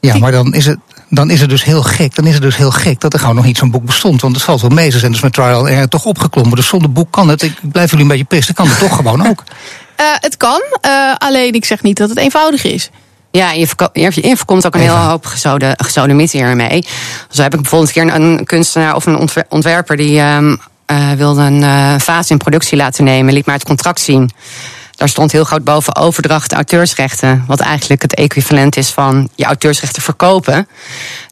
Ja, 0.00 0.18
maar 0.18 0.32
dan 0.32 0.54
is 0.54 0.66
het. 0.66 0.78
Dan 1.08 1.30
is 1.30 1.40
het 1.40 1.50
dus 1.50 1.64
heel 1.64 1.82
gek. 1.82 2.14
Dan 2.14 2.26
is 2.26 2.34
het 2.34 2.42
dus 2.42 2.56
heel 2.56 2.70
gek 2.70 3.00
dat 3.00 3.12
er 3.12 3.18
gewoon 3.18 3.34
nog 3.34 3.44
niet 3.44 3.58
zo'n 3.58 3.70
boek 3.70 3.84
bestond. 3.84 4.20
Want 4.20 4.34
het 4.34 4.44
valt 4.44 4.60
wel 4.60 4.70
mee. 4.70 4.90
Ze 4.90 4.98
zijn 4.98 5.12
dus 5.12 5.20
met 5.20 5.32
trial 5.32 5.68
error 5.68 5.88
toch 5.88 6.04
opgeklommen. 6.04 6.56
Dus 6.56 6.66
zonder 6.66 6.92
boek 6.92 7.10
kan 7.10 7.28
het. 7.28 7.42
Ik 7.42 7.58
blijf 7.62 7.90
jullie 7.90 8.04
een 8.04 8.10
beetje 8.10 8.24
pisten. 8.24 8.54
Kan 8.54 8.68
het 8.68 8.78
toch 8.78 8.96
gewoon 8.96 9.26
ook. 9.26 9.42
Eh, 9.96 10.04
het 10.14 10.36
kan, 10.36 10.62
eh, 10.80 11.14
alleen 11.18 11.52
ik 11.52 11.64
zeg 11.64 11.82
niet 11.82 11.96
dat 11.96 12.08
het 12.08 12.18
eenvoudig 12.18 12.64
is. 12.64 12.90
Ja, 13.30 13.50
je, 13.52 13.66
je 13.92 14.36
voorkomt 14.36 14.66
ook 14.66 14.74
een 14.74 14.80
hele 14.80 14.92
hoop 14.92 15.26
gezode, 15.26 15.74
gesodemieten 15.76 16.38
hiermee. 16.38 16.84
Zo 17.30 17.42
heb 17.42 17.54
ik 17.54 17.60
bijvoorbeeld 17.60 17.96
een 17.96 18.06
keer 18.08 18.14
een, 18.14 18.44
kunstenaar 18.44 18.94
of 18.94 19.06
een 19.06 19.16
ontwer- 19.16 19.46
ontwerper 19.48 19.96
die 19.96 20.18
ehm, 20.20 20.56
eh, 20.86 21.12
wilde 21.12 21.42
een 21.42 21.62
eh, 21.62 21.94
fase 22.00 22.32
in 22.32 22.38
productie 22.38 22.76
laten 22.76 23.04
nemen, 23.04 23.32
liet 23.32 23.46
maar 23.46 23.54
het 23.54 23.64
contract 23.64 24.00
zien. 24.00 24.30
Daar 24.96 25.08
stond 25.08 25.32
heel 25.32 25.44
groot 25.44 25.64
boven 25.64 25.96
overdracht 25.96 26.52
auteursrechten. 26.52 27.44
Wat 27.46 27.60
eigenlijk 27.60 28.02
het 28.02 28.14
equivalent 28.14 28.76
is 28.76 28.90
van 28.90 29.28
je 29.34 29.44
auteursrechten 29.44 30.02
verkopen. 30.02 30.68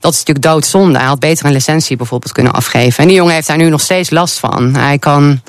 Dat 0.01 0.13
is 0.13 0.19
natuurlijk 0.19 0.47
doodzonde. 0.47 0.99
Hij 0.99 1.07
had 1.07 1.19
beter 1.19 1.47
een 1.47 1.53
licentie 1.53 1.97
bijvoorbeeld 1.97 2.33
kunnen 2.33 2.53
afgeven. 2.53 3.03
En 3.03 3.09
die 3.09 3.17
jongen 3.17 3.35
heeft 3.35 3.47
daar 3.47 3.57
nu 3.57 3.69
nog 3.69 3.81
steeds 3.81 4.11
last 4.11 4.39
van. 4.39 4.75
Hij 4.75 4.99
kan. 4.99 5.41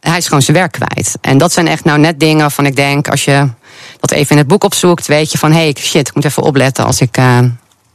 Hij 0.00 0.16
is 0.18 0.26
gewoon 0.26 0.42
zijn 0.42 0.56
werk 0.56 0.72
kwijt. 0.72 1.14
En 1.20 1.38
dat 1.38 1.52
zijn 1.52 1.68
echt 1.68 1.84
nou 1.84 1.98
net 1.98 2.20
dingen 2.20 2.40
waarvan 2.40 2.66
ik 2.66 2.76
denk, 2.76 3.08
als 3.08 3.24
je 3.24 3.48
dat 4.00 4.10
even 4.10 4.30
in 4.30 4.38
het 4.38 4.46
boek 4.46 4.64
opzoekt, 4.64 5.06
weet 5.06 5.32
je 5.32 5.38
van 5.38 5.52
hé, 5.52 5.58
hey, 5.58 5.74
shit, 5.78 6.08
ik 6.08 6.14
moet 6.14 6.24
even 6.24 6.42
opletten 6.42 6.84
als 6.84 7.00
ik. 7.00 7.16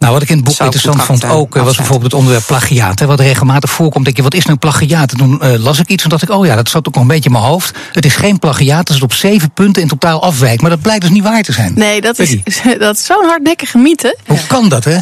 Eh, 0.04 0.10
Nou, 0.10 0.14
wat 0.14 0.22
ik 0.22 0.30
in 0.30 0.36
het 0.36 0.46
boek 0.46 0.56
Zou 0.56 0.70
interessant 0.72 1.04
vond 1.04 1.20
contracten 1.20 1.42
ook, 1.42 1.56
eh, 1.56 1.64
was 1.64 1.76
bijvoorbeeld 1.76 2.12
het 2.12 2.20
onderwerp 2.20 2.46
plagiaat. 2.48 3.00
Hè, 3.00 3.06
wat 3.06 3.20
regelmatig 3.20 3.70
voorkomt. 3.72 4.06
Denk 4.06 4.18
je, 4.18 4.24
wat 4.24 4.34
is 4.34 4.46
nou 4.46 4.58
plagiaat? 4.58 5.12
En 5.12 5.18
toen 5.18 5.42
eh, 5.42 5.64
las 5.64 5.80
ik 5.80 5.88
iets 5.88 6.04
en 6.04 6.10
dacht 6.10 6.24
ik, 6.24 6.30
oh 6.30 6.46
ja, 6.46 6.56
dat 6.56 6.70
zat 6.70 6.88
ook 6.88 6.94
nog 6.94 7.04
een 7.04 7.10
beetje 7.10 7.30
in 7.30 7.32
mijn 7.32 7.44
hoofd. 7.44 7.78
Het 7.92 8.06
is 8.06 8.16
geen 8.16 8.40
plagiaat, 8.40 8.88
het 8.88 8.98
is 8.98 9.04
op 9.04 9.14
zeven 9.14 9.52
punten 9.52 9.82
in 9.82 9.88
totaal 9.88 10.22
afwijkt. 10.24 10.62
Maar 10.62 10.70
dat 10.70 10.82
blijkt 10.82 11.02
dus 11.02 11.10
niet 11.12 11.24
waar 11.24 11.42
te 11.42 11.52
zijn. 11.52 11.72
Nee, 11.76 12.02
dat 12.02 12.20
is, 12.20 12.38
dat 12.80 12.96
is 12.98 13.06
zo'n 13.06 13.26
hardnekkige 13.26 13.78
mythe. 13.78 14.18
Hoe 14.28 14.40
kan 14.48 14.70
dat, 14.70 14.84
hè? 14.84 14.98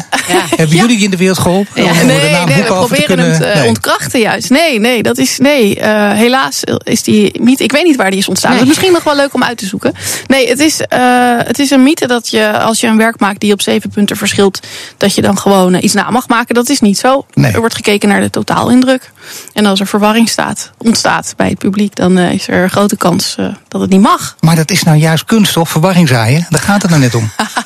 Hebben 0.56 0.76
jullie 0.76 0.96
die 0.96 1.04
in 1.04 1.10
de 1.10 1.16
wereld 1.16 1.38
geholpen? 1.38 1.82
Ja. 1.82 1.90
Om 1.90 2.06
nee, 2.06 2.30
nee, 2.46 2.56
we 2.56 2.62
proberen 2.62 3.04
kunnen- 3.04 3.32
het 3.32 3.42
eh, 3.42 3.54
Nee. 3.54 3.68
ontkrachten 3.68 4.20
juist. 4.20 4.50
Nee, 4.50 4.80
nee, 4.80 5.02
dat 5.02 5.18
is. 5.18 5.38
Nee, 5.38 5.80
eh, 5.80 6.12
helaas 6.12 6.60
is 6.84 7.02
die 7.02 7.40
mythe. 7.40 7.64
Ik 7.64 7.72
weet 7.72 7.84
niet 7.84 7.96
waar 7.96 8.10
die 8.10 8.18
is 8.18 8.28
ontstaan. 8.28 8.50
Nee. 8.50 8.58
Dat 8.58 8.68
is 8.68 8.74
misschien 8.74 8.94
nog 8.94 9.04
wel 9.04 9.16
leuk 9.16 9.34
om 9.34 9.42
uit 9.42 9.58
te 9.58 9.66
zoeken. 9.66 9.92
Nee, 10.26 10.48
het 10.48 10.58
is, 10.58 10.80
eh, 10.80 11.00
het 11.36 11.58
is 11.58 11.70
een 11.70 11.82
mythe 11.82 12.06
dat 12.06 12.30
je, 12.30 12.58
als 12.58 12.80
je 12.80 12.86
een 12.86 12.96
werk 12.96 13.20
maakt 13.20 13.40
die 13.40 13.52
op 13.52 13.62
zeven 13.62 13.90
punten 13.90 14.16
verschilt, 14.16 14.60
dat 14.96 15.14
je 15.14 15.22
dan 15.22 15.38
gewoon 15.38 15.74
eh, 15.74 15.82
iets 15.82 15.94
na 15.94 16.10
mag 16.10 16.28
maken. 16.28 16.54
Dat 16.54 16.68
is 16.68 16.80
niet 16.80 16.98
zo. 16.98 17.26
Nee. 17.34 17.52
Er 17.52 17.60
wordt 17.60 17.74
gekeken 17.74 18.08
naar 18.08 18.20
de 18.20 18.30
totaalindruk. 18.30 19.10
En 19.52 19.66
als 19.66 19.80
er 19.80 19.86
verwarring 19.86 20.28
staat, 20.28 20.70
ontstaat 20.78 21.34
bij 21.36 21.48
het 21.48 21.58
publiek, 21.58 21.94
dan 21.94 22.18
eh, 22.18 22.32
is 22.32 22.48
er 22.48 22.62
een 22.62 22.70
grote 22.70 22.96
kans 22.96 23.34
eh, 23.38 23.46
dat 23.68 23.80
het 23.80 23.90
niet 23.90 24.00
mag. 24.00 24.36
Maar 24.40 24.56
dat 24.56 24.70
is 24.70 24.82
nou 24.82 24.96
juist 24.96 25.24
kunst, 25.24 25.52
toch? 25.52 25.68
Verwarring 25.68 26.08
zaaien. 26.08 26.46
Daar 26.50 26.60
gaat 26.60 26.82
het 26.82 26.90
nou 26.90 27.02
net 27.02 27.14
om. 27.14 27.30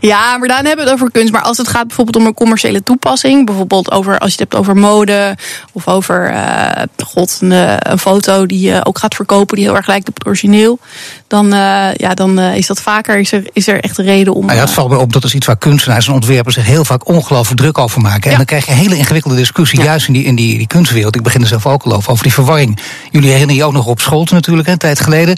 Ja, 0.00 0.38
maar 0.38 0.48
dan 0.48 0.56
hebben 0.56 0.84
we 0.84 0.90
het 0.90 0.92
over 1.00 1.10
kunst. 1.10 1.32
Maar 1.32 1.42
als 1.42 1.56
het 1.56 1.68
gaat 1.68 1.86
bijvoorbeeld 1.86 2.16
om 2.16 2.26
een 2.26 2.34
commerciële 2.34 2.82
toepassing, 2.82 3.46
bijvoorbeeld 3.46 3.90
over 3.90 4.18
als 4.18 4.34
je 4.34 4.40
het 4.40 4.52
hebt 4.52 4.54
over 4.54 4.76
mode 4.76 5.36
of 5.72 5.88
over 5.88 6.30
eh, 6.30 6.82
god, 7.04 7.38
een, 7.40 7.52
eh, 7.52 7.74
een 7.78 7.98
foto 7.98 8.46
die 8.46 8.60
je 8.60 8.84
ook 8.84 8.98
gaat 8.98 9.14
verkopen 9.14 9.56
die 9.56 9.64
heel 9.64 9.76
erg 9.76 9.86
lijkt 9.86 10.08
op 10.08 10.14
het 10.14 10.26
origineel, 10.26 10.78
dan, 11.26 11.52
eh, 11.52 11.94
ja, 11.94 12.14
dan 12.14 12.38
is 12.38 12.66
dat 12.66 12.80
vaker 12.80 13.18
is 13.18 13.32
er, 13.32 13.42
is 13.52 13.66
er 13.66 13.80
echt 13.80 13.98
een 13.98 14.04
reden 14.04 14.34
om. 14.34 14.50
Ja, 14.50 14.54
het 14.54 14.70
valt 14.70 14.90
me 14.90 14.98
op 14.98 15.12
dat 15.12 15.24
is 15.24 15.34
iets 15.34 15.46
waar 15.46 15.56
kunstenaars 15.56 16.06
en 16.06 16.12
ontwerpers 16.12 16.54
zich 16.54 16.66
heel 16.66 16.84
vaak 16.84 17.08
ongelooflijk 17.08 17.60
druk 17.60 17.78
over 17.78 18.00
maken. 18.00 18.30
En 18.30 18.36
dan 18.36 18.46
krijg 18.46 18.66
je 18.66 18.70
een 18.70 18.78
hele 18.78 18.96
ingewikkelde 18.96 19.36
discussie, 19.36 19.78
Ja. 19.78 19.84
juist 19.84 20.06
in 20.06 20.12
die, 20.12 20.24
in 20.24 20.34
die, 20.34 20.58
die 20.58 20.66
kunstwereld. 20.66 21.16
Ik 21.16 21.22
begin 21.22 21.40
er 21.40 21.46
zelf 21.46 21.66
ook 21.66 21.82
al 21.82 21.92
over, 21.92 22.10
over 22.10 22.22
die 22.22 22.32
verwarring. 22.32 22.78
Jullie 23.10 23.30
herinneren 23.30 23.56
je 23.56 23.64
ook 23.64 23.72
nog 23.72 23.86
op 23.86 24.00
Scholten 24.00 24.34
natuurlijk, 24.34 24.68
een 24.68 24.78
tijd 24.78 25.00
geleden. 25.00 25.36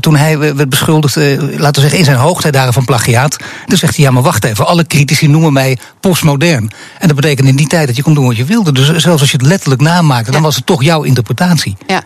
toen 0.00 0.16
hij 0.16 0.38
werd 0.38 0.68
beschuldigd, 0.68 1.16
laten 1.16 1.74
we 1.74 1.80
zeggen, 1.80 1.98
in 1.98 2.04
zijn 2.04 2.16
hoogtijdagen 2.16 2.72
van 2.72 2.84
plagiaat. 2.84 3.36
Dan 3.66 3.78
zegt 3.78 3.95
hij, 3.96 4.04
ja, 4.04 4.10
maar 4.10 4.22
wacht 4.22 4.44
even, 4.44 4.66
alle 4.66 4.86
critici 4.86 5.28
noemen 5.28 5.52
mij 5.52 5.78
postmodern. 6.00 6.70
En 6.98 7.06
dat 7.06 7.16
betekent 7.16 7.48
in 7.48 7.56
die 7.56 7.66
tijd 7.66 7.86
dat 7.86 7.96
je 7.96 8.02
kon 8.02 8.14
doen 8.14 8.26
wat 8.26 8.36
je 8.36 8.44
wilde. 8.44 8.72
Dus 8.72 8.86
zelfs 8.86 9.20
als 9.20 9.30
je 9.30 9.36
het 9.36 9.46
letterlijk 9.46 9.80
namaakte, 9.80 10.30
dan 10.30 10.42
was 10.42 10.56
het 10.56 10.66
toch 10.66 10.82
jouw 10.82 11.02
interpretatie. 11.02 11.76
ja. 11.86 12.02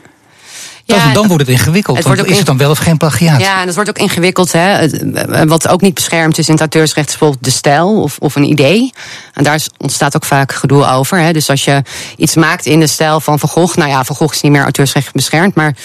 Dan, 0.87 0.99
Ja, 0.99 1.13
dan 1.13 1.27
wordt 1.27 1.47
het 1.47 1.53
ingewikkeld. 1.53 1.97
het 1.97 2.07
want 2.07 2.17
wordt 2.17 2.21
ook 2.21 2.27
is 2.33 2.37
het 2.39 2.47
dan 2.47 2.57
wel 2.57 2.71
of 2.71 2.79
geen 2.79 2.97
plagiaat? 2.97 3.41
Ja, 3.41 3.61
en 3.61 3.67
dat 3.67 3.75
wordt 3.75 3.91
ook 3.91 3.99
ingewikkeld. 3.99 4.53
Hè. 4.53 4.75
Eh, 4.77 5.43
Wat 5.47 5.69
ook 5.69 5.81
niet 5.81 5.95
beschermd 5.95 6.39
is 6.39 6.47
in 6.47 6.53
het 6.53 6.61
auteursrecht 6.61 7.09
is 7.09 7.13
bijvoorbeeld 7.13 7.45
de 7.45 7.51
stijl 7.51 8.03
of, 8.03 8.17
of 8.19 8.37
een 8.37 8.51
idee. 8.51 8.93
En 9.35 9.45
daar 9.45 9.61
ontstaat 9.77 10.17
ook 10.17 10.25
vaak 10.25 10.53
gedoe 10.53 10.87
over. 10.87 11.19
Hè. 11.19 11.33
Dus 11.33 11.51
als 11.51 11.65
je 11.65 11.83
iets 12.17 12.35
maakt 12.35 12.67
in 12.67 12.81
de 12.81 12.87
stijl 12.87 13.21
van 13.21 13.39
Van 13.39 13.49
Gogh... 13.49 13.77
nou 13.77 13.91
ja, 13.91 14.05
Van 14.05 14.17
Gogh 14.17 14.35
is 14.35 14.41
niet 14.41 14.53
meer 14.53 14.63
auteursrecht 14.63 15.13
beschermd... 15.13 15.55
maar 15.55 15.77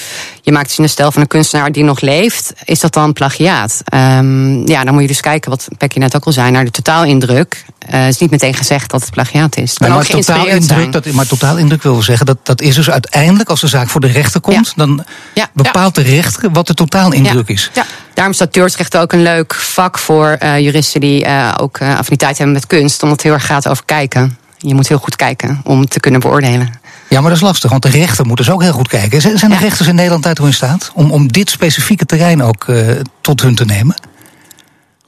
je 0.46 0.52
maakt 0.52 0.66
iets 0.68 0.78
in 0.78 0.84
de 0.84 0.90
stijl 0.90 1.12
van 1.12 1.22
een 1.22 1.28
kunstenaar 1.28 1.72
die 1.72 1.84
nog 1.84 2.02
leeft... 2.02 2.54
is 2.64 2.80
dat 2.80 2.94
dan 2.94 3.14
plagiaat? 3.14 3.82
Ehm, 3.86 4.68
ja, 4.68 4.84
dan 4.84 4.94
moet 4.94 5.02
je 5.02 5.08
dus 5.08 5.20
kijken, 5.22 5.50
wat 5.50 5.68
Pekje 5.78 6.00
net 6.00 6.16
ook 6.16 6.26
al 6.26 6.32
zei... 6.32 6.52
naar 6.52 6.66
de 6.66 6.72
totaalindruk. 6.72 7.66
Eh, 7.80 8.00
Het 8.00 8.14
is 8.14 8.18
niet 8.20 8.32
meteen 8.32 8.54
gezegd 8.54 8.92
dat 8.92 9.02
het 9.02 9.12
plagiaat 9.12 9.58
is. 9.58 9.70
Het 9.70 9.80
Nee, 9.80 9.90
kan 9.90 9.98
maar, 9.98 10.08
ook 10.08 10.12
totaal 10.12 10.36
geïnspireerd 10.36 10.64
zijn. 10.66 10.82
indruk, 10.84 11.04
dat, 11.04 11.14
maar 11.14 11.28
totaal 11.28 11.58
indruk 11.58 11.84
wil 11.84 12.02
zeggen, 12.02 12.26
dat, 12.26 12.38
dat 12.44 12.62
is 12.62 12.76
dus 12.76 12.90
uiteindelijk, 12.90 13.50
als 13.50 13.62
de 13.62 13.68
zaak 13.68 13.90
voor 13.90 14.02
de 14.02 14.08
rechter 14.08 14.42
komt, 14.42 14.66
Ja. 14.68 14.74
dan 14.76 15.06
Ja. 15.34 15.50
bepaalt 15.54 15.96
de 15.96 16.02
rechter 16.02 16.52
wat 16.52 16.68
de 16.68 16.74
totaal 16.74 17.12
indruk 17.12 17.48
is. 17.50 17.72
Ja. 17.74 17.86
Daarom 18.14 18.34
is 18.34 18.40
auteursrecht 18.40 18.98
ook 18.98 19.14
een 19.14 19.24
leuk 19.24 19.54
vak 19.54 19.98
voor 20.00 20.28
eh, 20.30 20.60
juristen 20.60 21.02
die 21.02 21.26
eh, 21.26 21.54
ook 21.58 21.78
eh, 21.78 21.98
affiniteit 21.98 22.38
hebben 22.38 22.56
met 22.56 22.68
kunst. 22.68 23.02
Omdat 23.04 23.18
het 23.18 23.26
heel 23.26 23.36
erg 23.36 23.46
gaat 23.46 23.68
over 23.68 23.86
kijken. 23.86 24.38
Je 24.58 24.76
moet 24.76 24.88
heel 24.88 24.98
goed 24.98 25.16
kijken 25.16 25.62
om 25.64 25.88
te 25.88 26.00
kunnen 26.00 26.20
beoordelen. 26.20 26.74
Ja, 27.10 27.20
maar 27.22 27.30
dat 27.30 27.40
is 27.40 27.46
lastig, 27.46 27.70
want 27.70 27.82
de 27.84 27.90
rechter 27.90 28.26
moet 28.26 28.38
dus 28.38 28.50
ook 28.50 28.62
heel 28.62 28.72
goed 28.74 28.88
kijken. 28.88 29.22
Zijn 29.22 29.36
de 29.38 29.48
Ja. 29.48 29.58
rechters 29.58 29.88
in 29.88 29.96
Nederland 29.96 30.24
daartoe 30.24 30.46
in 30.48 30.54
staat 30.54 30.92
om, 30.94 31.12
om 31.12 31.32
dit 31.32 31.50
specifieke 31.50 32.06
terrein 32.06 32.44
ook 32.44 32.64
eh, 32.68 32.88
tot 33.22 33.42
hun 33.42 33.56
te 33.56 33.66
nemen? 33.66 33.96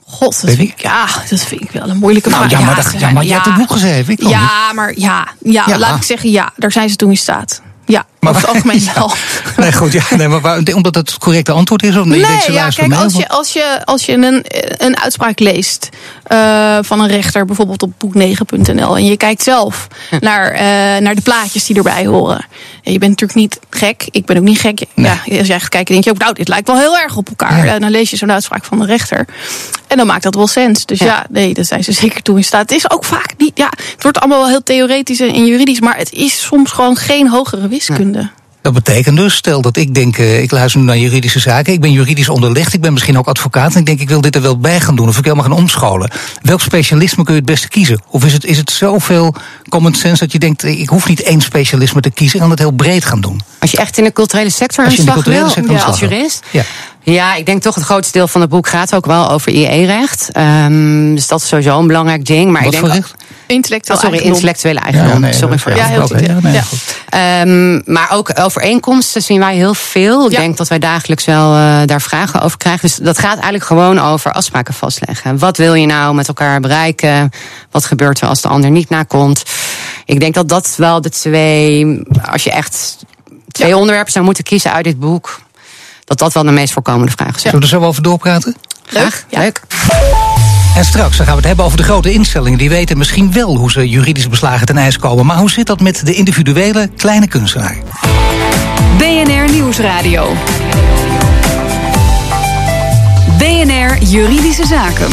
God, 0.05 0.41
dat 0.41 0.51
vind 0.55 0.69
ik, 0.69 0.81
ja, 0.81 1.05
dat 1.29 1.39
vind 1.39 1.61
ik 1.61 1.71
wel 1.71 1.89
een 1.89 1.97
moeilijke 1.97 2.29
Nou, 2.29 2.47
vraag. 2.47 2.59
ja, 2.59 2.65
maar, 2.65 2.75
dat, 2.75 2.85
ze 2.85 2.99
ja, 2.99 3.09
maar 3.11 3.23
je 3.23 3.29
zijn- 3.29 3.41
hebt 3.41 3.51
een 3.53 3.57
boek 3.61 3.71
geschreven. 3.71 4.13
Ik 4.13 4.19
niet. 4.19 4.29
Ja, 4.29 4.73
maar 4.73 4.93
ja, 4.95 5.27
ja, 5.41 5.63
Ja. 5.67 5.77
laat 5.77 5.95
ik 5.95 6.03
zeggen 6.03 6.31
ja, 6.31 6.51
daar 6.55 6.71
zijn 6.71 6.89
ze 6.89 6.95
toe 6.95 7.09
in 7.09 7.17
staat. 7.17 7.61
Ja. 7.85 8.05
Maar 8.33 8.35
over 8.35 8.47
het 8.47 8.55
algemeen 8.55 8.89
wel. 8.95 9.11
Nee, 9.57 9.73
goed, 9.73 9.91
ja, 9.91 10.03
nee, 10.17 10.27
maar 10.27 10.41
waar, 10.41 10.57
omdat 10.73 10.95
het 10.95 11.09
het 11.09 11.19
correcte 11.19 11.51
antwoord 11.51 11.83
is? 11.83 11.97
Of 11.97 12.05
nee, 12.05 12.19
je 12.19 12.25
Nee, 12.25 12.55
ja, 12.55 12.69
kijk, 12.69 12.93
als 12.93 13.13
je, 13.13 13.29
als 13.29 13.53
je, 13.53 13.81
als 13.85 14.05
je 14.05 14.13
een, 14.13 14.45
een 14.77 14.99
uitspraak 14.99 15.39
leest 15.39 15.89
eh, 16.23 16.77
van 16.81 16.99
een 16.99 17.07
rechter, 17.07 17.45
bijvoorbeeld 17.45 17.83
op 17.83 17.91
boek9.nl, 17.91 18.95
en 18.97 19.05
je 19.05 19.17
kijkt 19.17 19.43
zelf 19.43 19.87
naar, 20.19 20.51
eh, 20.51 20.61
naar 21.01 21.15
de 21.15 21.21
plaatjes 21.21 21.65
die 21.65 21.75
erbij 21.75 22.05
horen. 22.05 22.45
En 22.83 22.93
je 22.93 22.99
bent 22.99 23.11
natuurlijk 23.11 23.39
niet 23.39 23.59
gek, 23.69 24.07
ik 24.11 24.25
ben 24.25 24.37
ook 24.37 24.43
niet 24.43 24.59
gek. 24.59 24.81
Nee. 24.93 25.11
Ja, 25.25 25.37
als 25.37 25.47
jij 25.47 25.59
gaat 25.59 25.69
kijken, 25.69 25.93
denk 25.93 26.03
je 26.03 26.11
ook, 26.11 26.17
nou, 26.17 26.33
dit 26.33 26.47
lijkt 26.47 26.67
wel 26.67 26.77
heel 26.77 26.97
erg 26.97 27.15
op 27.15 27.29
elkaar. 27.29 27.65
Ja. 27.65 27.73
En 27.73 27.81
dan 27.81 27.91
lees 27.91 28.09
je 28.09 28.17
zo'n 28.17 28.31
uitspraak 28.31 28.65
van 28.65 28.79
de 28.79 28.85
rechter. 28.85 29.25
En 29.87 29.97
dan 29.97 30.07
maakt 30.07 30.23
dat 30.23 30.35
wel 30.35 30.47
sens. 30.47 30.85
Dus 30.85 30.99
ja, 30.99 31.05
Ja. 31.05 31.25
nee, 31.29 31.53
daar 31.53 31.65
zijn 31.65 31.83
ze 31.83 31.91
zeker 32.03 32.21
toe 32.21 32.37
in 32.37 32.43
staat. 32.43 32.61
Het 32.61 32.71
is 32.71 32.91
ook 32.91 33.05
vaak 33.05 33.33
niet, 33.37 33.51
ja, 33.53 33.69
het 33.69 34.03
wordt 34.03 34.19
allemaal 34.19 34.39
wel 34.39 34.47
heel 34.47 34.63
theoretisch 34.63 35.19
en 35.19 35.45
juridisch, 35.45 35.79
maar 35.79 35.97
het 35.97 36.13
is 36.13 36.41
soms 36.41 36.71
gewoon 36.71 36.95
geen 36.95 37.29
hogere 37.29 37.67
wiskunde. 37.67 38.16
Dat 38.67 38.75
betekent 38.75 39.17
dus, 39.17 39.35
stel 39.35 39.61
dat 39.61 39.77
ik 39.77 39.93
denk, 39.93 40.17
eh, 40.17 40.41
ik 40.41 40.51
luister 40.51 40.79
nu 40.79 40.85
naar 40.85 40.97
juridische 40.97 41.39
zaken, 41.39 41.73
ik 41.73 41.81
ben 41.81 41.91
juridisch 41.91 42.29
onderlegd, 42.29 42.73
ik 42.73 42.81
ben 42.81 42.93
misschien 42.93 43.17
ook 43.17 43.27
advocaat 43.27 43.73
en 43.73 43.79
ik 43.79 43.85
denk, 43.85 43.99
ik 43.99 44.09
wil 44.09 44.21
dit 44.21 44.35
er 44.35 44.41
wel 44.41 44.57
bij 44.57 44.79
gaan 44.79 44.95
doen 44.95 45.07
of 45.07 45.17
ik 45.17 45.23
helemaal 45.23 45.45
gaan 45.45 45.57
omscholen. 45.57 46.11
Welk 46.41 46.61
specialisme 46.61 47.23
kun 47.23 47.33
je 47.33 47.39
het 47.39 47.49
beste 47.49 47.67
kiezen? 47.67 48.01
Of 48.07 48.25
is 48.25 48.33
het, 48.33 48.45
is 48.45 48.57
het 48.57 48.71
zoveel 48.71 49.35
common 49.69 49.93
sense 49.93 50.23
dat 50.23 50.31
je 50.31 50.39
denkt, 50.39 50.63
eh, 50.63 50.79
ik 50.79 50.89
hoef 50.89 51.07
niet 51.07 51.21
één 51.21 51.41
specialisme 51.41 52.01
te 52.01 52.09
kiezen, 52.11 52.35
ik 52.35 52.41
kan 52.41 52.49
het 52.49 52.59
heel 52.59 52.71
breed 52.71 53.05
gaan 53.05 53.21
doen? 53.21 53.41
Als 53.59 53.71
je 53.71 53.77
echt 53.77 53.97
in 53.97 54.03
de 54.03 54.13
culturele 54.13 54.49
sector 54.49 54.79
aan 54.79 54.85
Als 54.85 54.95
de 54.95 55.01
je 55.01 55.07
in 55.09 55.15
de 55.15 55.21
slag 55.21 55.33
culturele 55.33 55.67
wil, 55.67 55.77
ja, 55.77 55.83
als 55.83 55.99
jurist. 55.99 56.43
Ja. 56.51 56.63
Ja, 57.03 57.35
ik 57.35 57.45
denk 57.45 57.61
toch 57.61 57.75
het 57.75 57.83
grootste 57.83 58.11
deel 58.17 58.27
van 58.27 58.41
het 58.41 58.49
boek 58.49 58.67
gaat 58.67 58.95
ook 58.95 59.05
wel 59.05 59.29
over 59.29 59.51
IE-recht. 59.51 60.29
Ehm, 60.31 61.13
dus 61.15 61.27
dat 61.27 61.41
is 61.41 61.47
sowieso 61.47 61.79
een 61.79 61.87
belangrijk 61.87 62.25
ding. 62.25 62.51
Maar 62.51 62.63
Wat 62.63 62.73
ik 62.73 62.79
voor 62.79 62.89
denk, 62.89 63.01
recht? 63.01 63.15
Intellectueel 63.47 63.97
Oh, 63.97 64.03
sorry, 64.03 64.17
eigendom. 64.17 64.49
intellectuele 64.49 64.79
eigendom. 64.79 65.33
sorry 65.33 65.57
voor 65.57 65.75
Ja, 65.75 65.85
heel 65.85 66.07
goed, 66.07 66.19
ja. 66.19 66.37
nee, 66.41 66.53
Ja. 66.53 66.61
goed. 66.61 66.79
Ehm, 67.09 67.93
maar 67.93 68.07
ook 68.11 68.31
overeenkomsten 68.39 69.21
zien 69.21 69.39
wij 69.39 69.55
heel 69.55 69.73
veel. 69.73 70.25
Ik 70.25 70.31
Ja. 70.31 70.39
denk 70.39 70.57
dat 70.57 70.67
wij 70.67 70.79
dagelijks 70.79 71.25
wel 71.25 71.53
eh, 71.55 71.79
daar 71.85 72.01
vragen 72.01 72.41
over 72.41 72.57
krijgen. 72.57 72.81
Dus 72.81 72.95
dat 72.95 73.17
gaat 73.19 73.33
eigenlijk 73.33 73.63
gewoon 73.65 73.99
over 73.99 74.31
afspraken 74.31 74.73
vastleggen. 74.73 75.37
Wat 75.37 75.57
wil 75.57 75.73
je 75.73 75.85
nou 75.85 76.15
met 76.15 76.27
elkaar 76.27 76.59
bereiken? 76.59 77.29
Wat 77.71 77.85
gebeurt 77.85 78.21
er 78.21 78.27
als 78.27 78.41
de 78.41 78.47
ander 78.47 78.69
niet 78.69 78.89
nakomt? 78.89 79.43
Ik 80.07 80.19
denk 80.19 80.33
dat 80.33 80.49
dat 80.49 80.73
wel 80.77 81.01
de 81.01 81.09
twee, 81.09 82.01
als 82.31 82.43
je 82.43 82.51
echt 82.51 82.97
twee 83.51 83.77
onderwerpen 83.77 84.11
zou 84.11 84.25
moeten 84.25 84.43
kiezen 84.43 84.71
uit 84.73 84.83
dit 84.83 84.99
boek, 84.99 85.41
dat 86.03 86.19
dat 86.19 86.33
wel 86.33 86.43
de 86.43 86.51
meest 86.51 86.73
voorkomende 86.73 87.11
vragen 87.11 87.39
zijn. 87.39 87.53
Zullen 87.53 87.67
we 87.69 87.73
er 87.75 87.81
zo 87.81 87.87
over 87.87 88.03
doorpraten? 88.03 88.55
Graag, 88.85 89.25
Ja. 89.29 89.39
leuk. 89.39 89.61
En 90.75 90.85
straks 90.85 91.17
dan 91.17 91.25
gaan 91.25 91.35
we 91.35 91.39
het 91.39 91.47
hebben 91.47 91.65
over 91.65 91.77
de 91.77 91.83
grote 91.83 92.11
instellingen. 92.13 92.57
Die 92.57 92.69
weten 92.69 92.97
misschien 92.97 93.31
wel 93.33 93.55
hoe 93.57 93.71
ze 93.71 93.89
juridische 93.89 94.29
beslagen 94.29 94.65
ten 94.65 94.77
ijs 94.77 94.97
komen. 94.97 95.25
Maar 95.25 95.37
hoe 95.37 95.51
zit 95.51 95.67
dat 95.67 95.79
met 95.79 96.05
de 96.05 96.13
individuele 96.13 96.89
kleine 96.97 97.27
kunstenaar? 97.27 97.77
BNR 98.97 99.51
Nieuwsradio. 99.51 100.33
BNR 103.37 103.97
Juridische 104.03 104.65
Zaken. 104.65 105.09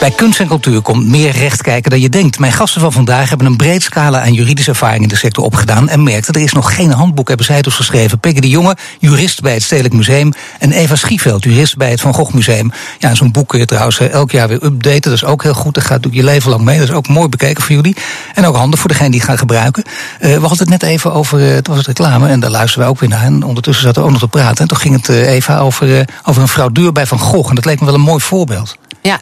Bij 0.00 0.10
kunst 0.10 0.40
en 0.40 0.46
cultuur 0.46 0.80
komt 0.80 1.06
meer 1.06 1.30
recht 1.30 1.62
kijken 1.62 1.90
dan 1.90 2.00
je 2.00 2.08
denkt. 2.08 2.38
Mijn 2.38 2.52
gasten 2.52 2.80
van 2.80 2.92
vandaag 2.92 3.28
hebben 3.28 3.46
een 3.46 3.56
breed 3.56 3.82
scala 3.82 4.20
aan 4.20 4.32
juridische 4.32 4.70
ervaring 4.70 5.02
in 5.02 5.08
de 5.08 5.16
sector 5.16 5.44
opgedaan. 5.44 5.88
En 5.88 6.02
merkten, 6.02 6.34
er 6.34 6.40
is 6.40 6.52
nog 6.52 6.74
geen 6.74 6.90
handboek, 6.90 7.28
hebben 7.28 7.46
zij 7.46 7.62
dus 7.62 7.74
geschreven. 7.74 8.18
Peggy 8.18 8.40
de 8.40 8.48
Jonge, 8.48 8.76
jurist 8.98 9.40
bij 9.40 9.52
het 9.52 9.62
Stedelijk 9.62 9.94
Museum. 9.94 10.32
En 10.58 10.72
Eva 10.72 10.94
Schieveld, 10.94 11.44
jurist 11.44 11.76
bij 11.76 11.90
het 11.90 12.00
Van 12.00 12.14
Gogh 12.14 12.34
Museum. 12.34 12.72
Ja, 12.98 13.14
zo'n 13.14 13.30
boek 13.32 13.48
kun 13.48 13.58
je 13.58 13.64
trouwens 13.64 13.98
eh, 13.98 14.10
elk 14.10 14.30
jaar 14.30 14.48
weer 14.48 14.64
updaten. 14.64 15.00
Dat 15.00 15.12
is 15.12 15.24
ook 15.24 15.42
heel 15.42 15.54
goed. 15.54 15.74
Dat 15.74 15.84
gaat 15.84 16.06
je 16.10 16.24
leven 16.24 16.50
lang 16.50 16.62
mee. 16.62 16.78
Dat 16.78 16.88
is 16.88 16.94
ook 16.94 17.08
mooi 17.08 17.28
bekeken 17.28 17.62
voor 17.62 17.74
jullie. 17.74 17.96
En 18.34 18.46
ook 18.46 18.56
handig 18.56 18.80
voor 18.80 18.90
degene 18.90 19.10
die 19.10 19.20
gaan 19.20 19.38
gebruiken. 19.38 19.82
Eh, 20.18 20.34
we 20.34 20.40
hadden 20.40 20.58
het 20.58 20.68
net 20.68 20.82
even 20.82 21.12
over, 21.12 21.48
eh, 21.48 21.54
het 21.54 21.66
was 21.66 21.86
reclame. 21.86 22.28
En 22.28 22.40
daar 22.40 22.50
luisteren 22.50 22.86
we 22.86 22.92
ook 22.92 23.00
weer 23.00 23.08
naar. 23.08 23.24
En 23.24 23.42
ondertussen 23.42 23.84
zaten 23.84 24.00
we 24.00 24.06
ook 24.06 24.12
nog 24.12 24.22
te 24.22 24.28
praten. 24.28 24.58
En 24.58 24.68
toen 24.68 24.78
ging 24.78 24.96
het, 24.96 25.08
eh, 25.08 25.28
Eva, 25.28 25.58
over, 25.58 26.08
over 26.24 26.42
een 26.42 26.48
frauduur 26.48 26.92
bij 26.92 27.06
Van 27.06 27.18
Gogh. 27.18 27.48
En 27.48 27.54
dat 27.54 27.64
leek 27.64 27.80
me 27.80 27.86
wel 27.86 27.94
een 27.94 28.00
mooi 28.00 28.20
voorbeeld. 28.20 28.76
Ja. 29.02 29.20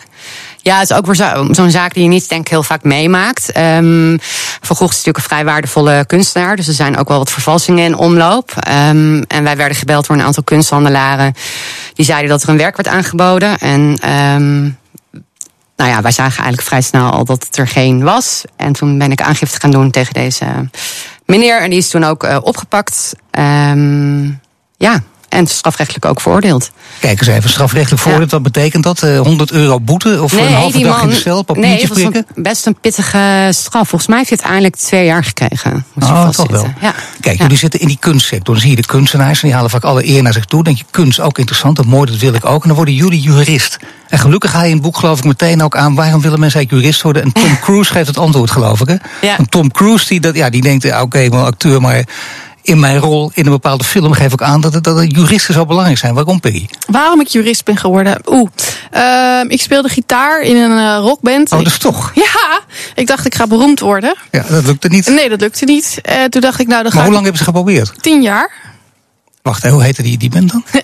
Ja, 0.69 0.79
het 0.79 0.91
is 0.91 0.97
ook 0.97 1.07
weer 1.07 1.15
zo- 1.15 1.49
zo'n 1.51 1.71
zaak 1.71 1.95
die 1.95 2.03
je 2.03 2.09
niet 2.09 2.29
denk 2.29 2.41
ik 2.41 2.49
heel 2.49 2.63
vaak 2.63 2.83
meemaakt. 2.83 3.53
Ehm 3.53 4.17
Van 4.61 4.77
Gogh 4.77 4.91
is 4.91 4.97
natuurlijk 4.97 5.17
een 5.17 5.23
vrij 5.23 5.45
waardevolle 5.45 6.05
kunstenaar. 6.07 6.57
Dus 6.57 6.69
er 6.69 6.75
zijn 6.75 6.97
ook 6.97 7.09
wel 7.09 7.19
wat 7.19 7.31
vervalsingen 7.31 7.85
in 7.85 7.97
omloop. 7.97 8.53
Ehm, 8.59 9.23
en 9.29 9.45
wij 9.45 9.57
werden 9.57 9.77
gebeld 9.77 10.07
door 10.07 10.17
een 10.17 10.23
aantal 10.23 10.43
kunsthandelaren. 10.43 11.35
Die 11.95 12.05
zeiden 12.05 12.29
dat 12.31 12.43
er 12.43 12.49
een 12.49 12.57
werk 12.57 12.77
werd 12.77 12.89
aangeboden. 12.89 13.59
En 13.59 13.97
ehm, 14.01 14.61
nou 15.77 15.91
ja, 15.91 16.03
wij 16.03 16.13
zagen 16.13 16.37
eigenlijk 16.39 16.69
vrij 16.69 16.83
snel 16.83 17.11
al 17.11 17.25
dat 17.25 17.45
het 17.45 17.57
er 17.57 17.69
geen 17.69 18.03
was. 18.03 18.43
En 18.57 18.73
toen 18.73 18.99
ben 18.99 19.11
ik 19.13 19.21
aangifte 19.23 19.61
gaan 19.61 19.71
doen 19.71 19.91
tegen 19.91 20.15
deze 20.15 20.45
meneer. 21.27 21.61
En 21.63 21.71
die 21.71 21.79
is 21.79 21.89
toen 21.89 22.05
ook 22.05 22.25
eh, 22.25 22.39
opgepakt. 22.43 23.13
Ehm, 23.31 24.25
ja, 24.77 25.03
en 25.29 25.47
strafrechtelijk 25.47 26.05
ook 26.05 26.21
veroordeeld. 26.21 26.71
Kijk 27.01 27.19
eens 27.21 27.29
even, 27.29 27.51
strafrechtelijk 27.51 28.05
Ja. 28.05 28.11
voordeel, 28.11 28.29
wat 28.29 28.43
betekent 28.43 28.83
dat? 28.83 29.03
Eh, 29.03 29.21
100 29.21 29.51
euro 29.51 29.81
boete 29.81 30.23
of 30.23 30.33
een 30.33 30.53
halve 30.53 30.79
dag 30.79 31.03
in 31.03 31.09
de 31.09 31.15
cel, 31.15 31.35
nee, 31.35 31.45
papiertjes 31.45 31.81
het 31.81 31.89
was 31.89 31.99
prikken? 31.99 32.27
een, 32.35 32.43
best 32.43 32.67
een 32.67 32.77
pittige 32.81 33.49
straf. 33.51 33.89
Volgens 33.89 34.07
mij 34.11 34.19
heeft 34.19 34.31
hij 34.31 34.39
uiteindelijk 34.39 34.77
twee 34.77 35.05
jaar 35.05 35.25
gekregen. 35.25 35.85
Oh, 36.01 36.29
toch 36.29 36.51
wel. 36.51 36.73
Ja. 36.81 36.95
Kijk, 37.21 37.37
Ja. 37.37 37.43
jullie 37.43 37.59
zitten 37.59 37.81
in 37.81 37.87
die 37.87 37.97
kunstsector. 38.01 38.55
Dan 38.55 38.63
zie 38.63 38.71
je 38.71 38.77
de 38.77 38.87
kunstenaars 38.87 39.41
en 39.41 39.47
die 39.47 39.55
halen 39.57 39.71
vaak 39.71 39.85
alle 39.85 40.07
eer 40.07 40.23
naar 40.23 40.33
zich 40.33 40.45
toe. 40.45 40.63
Dan 40.65 40.75
denk 40.75 40.87
je, 40.87 40.93
kunst 40.93 41.21
ook 41.21 41.39
interessant, 41.39 41.77
dat 41.77 41.87
mooi, 41.87 42.11
dat 42.11 42.21
wil 42.21 42.35
ik 42.35 42.45
ook. 42.45 42.61
En 42.63 42.67
dan 42.69 42.77
worden 42.77 42.95
jullie 42.95 43.21
jurist. 43.21 43.77
En 44.09 44.19
gelukkig 44.19 44.51
ga 44.51 44.61
je 44.63 44.67
in 44.69 44.73
het 44.73 44.83
boek 44.83 44.99
geloof 44.99 45.19
ik 45.19 45.25
meteen 45.25 45.63
ook 45.63 45.77
aan... 45.77 45.95
waarom 45.95 46.21
willen 46.21 46.41
mensen 46.41 46.59
eigenlijk 46.59 46.85
jurist 46.85 47.03
worden? 47.03 47.23
En 47.23 47.33
Tom 47.33 47.59
Cruise 47.65 47.93
geeft 47.93 48.07
het 48.07 48.19
antwoord, 48.19 48.51
geloof 48.51 48.81
ik. 48.81 48.89
Hè? 48.89 49.27
Ja. 49.27 49.37
Want 49.37 49.51
Tom 49.51 49.71
Cruise 49.71 50.07
die, 50.09 50.21
dat, 50.21 50.35
ja, 50.35 50.51
die 50.51 50.63
denkt, 50.63 51.01
oké, 51.01 51.29
ben 51.29 51.45
acteur, 51.45 51.81
maar... 51.81 52.05
In 52.69 52.81
mijn 52.81 52.99
rol 52.99 53.31
in 53.35 53.45
een 53.47 53.53
bepaalde 53.53 53.85
film 53.85 54.13
geef 54.13 54.33
ik 54.33 54.43
aan 54.43 54.61
dat, 54.61 54.75
het, 54.75 54.85
dat 54.85 55.05
juristen 55.17 55.55
zo 55.55 55.65
belangrijk 55.67 55.99
zijn. 55.99 56.15
Waarom, 56.15 56.41
Peggy? 56.41 56.67
Waarom 56.87 57.21
ik 57.21 57.27
jurist 57.27 57.65
ben 57.65 57.77
geworden? 57.77 58.21
Oeh, 58.27 58.49
Ehm, 58.91 59.49
ik 59.49 59.61
speelde 59.61 59.89
gitaar 59.89 60.41
in 60.41 60.57
een 60.57 60.79
eh, 60.79 60.99
rockband. 61.01 61.53
Oh, 61.53 61.59
dat 61.59 61.67
is 61.67 61.79
toch? 61.79 62.13
Ja, 62.25 62.61
ik 62.95 63.07
dacht 63.07 63.27
ik 63.27 63.35
ga 63.35 63.47
beroemd 63.47 63.81
worden. 63.81 64.15
Ja, 64.31 64.45
dat 64.49 64.65
lukte 64.65 64.89
niet. 64.89 65.07
Nee, 65.07 65.29
dat 65.29 65.41
lukte 65.41 65.65
niet. 65.65 65.99
Eh, 66.03 66.25
toen 66.25 66.41
dacht 66.41 66.61
ik, 66.61 66.67
nou, 66.67 66.83
dan 66.83 66.93
ga 66.93 66.97
Maar 66.99 67.07
hoe 67.07 67.17
ik 67.17 67.23
lang 67.23 67.23
hebben 67.23 67.39
ze 67.39 67.45
geprobeerd? 67.45 68.03
tien 68.03 68.23
jaar. 68.23 68.51
Wacht, 69.49 69.67
hoe 69.67 69.83
heette 69.83 70.03
die, 70.03 70.19
die 70.19 70.31
band 70.31 70.51
dan? 70.51 70.65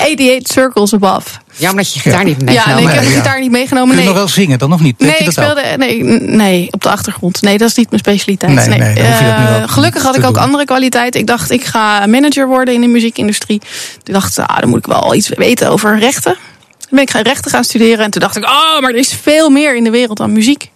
88 0.00 0.52
Circles 0.52 0.94
Above. 0.94 1.28
Jammer 1.56 1.82
dat 1.84 1.92
je 1.94 2.00
gitaar 2.00 2.18
Ja. 2.18 2.24
niet 2.26 2.36
hebt 2.36 2.52
Ja, 2.52 2.54
meegenomen. 2.54 2.84
nee, 2.84 2.92
ik 2.92 2.94
heb 2.94 3.00
Nee, 3.02 3.08
de 3.10 3.16
ja. 3.16 3.22
gitaar 3.22 3.40
niet 3.40 3.50
meegenomen. 3.50 3.88
Kun 3.88 3.96
je 3.98 4.02
Nee, 4.04 4.12
nog 4.14 4.22
wel 4.22 4.28
zingen 4.28 4.58
dan 4.58 4.72
of 4.72 4.80
niet? 4.80 4.98
Nee 4.98 5.16
ik 5.16 5.30
speelde 5.30 5.62
nee, 5.76 6.02
nee, 6.20 6.68
op 6.70 6.82
de 6.82 6.88
achtergrond. 6.90 7.42
Nee, 7.42 7.58
dat 7.58 7.68
is 7.68 7.74
niet 7.74 7.88
mijn 7.90 8.00
specialiteit. 8.02 8.52
Nee, 8.68 8.78
nee, 8.78 8.92
Eh, 8.94 9.62
gelukkig 9.68 10.02
had 10.02 10.16
ik 10.16 10.24
ook 10.24 10.34
doen. 10.34 10.42
andere 10.42 10.64
kwaliteiten. 10.64 11.20
Ik 11.20 11.26
dacht, 11.26 11.50
ik 11.50 11.64
ga 11.64 12.06
manager 12.06 12.46
worden 12.48 12.74
in 12.74 12.80
de 12.80 12.86
muziekindustrie. 12.86 13.60
Toen 14.02 14.14
dacht 14.14 14.38
ik, 14.38 14.44
ah, 14.44 14.58
dan 14.58 14.68
moet 14.68 14.78
ik 14.78 14.86
wel 14.86 15.14
iets 15.14 15.28
weten 15.28 15.70
over 15.70 15.98
rechten. 15.98 16.32
Toen 16.78 16.90
ben 16.90 17.00
ik 17.02 17.10
gaan 17.10 17.22
rechten 17.22 17.50
gaan 17.50 17.64
studeren. 17.64 18.04
En 18.04 18.10
toen 18.10 18.20
dacht 18.20 18.36
ik, 18.36 18.44
oh, 18.44 18.80
maar 18.80 18.90
er 18.90 18.96
is 18.98 19.12
veel 19.22 19.50
meer 19.50 19.76
in 19.76 19.84
de 19.84 19.90
wereld 19.90 20.16
dan 20.18 20.32
muziek. 20.32 20.62
Ik 20.62 20.70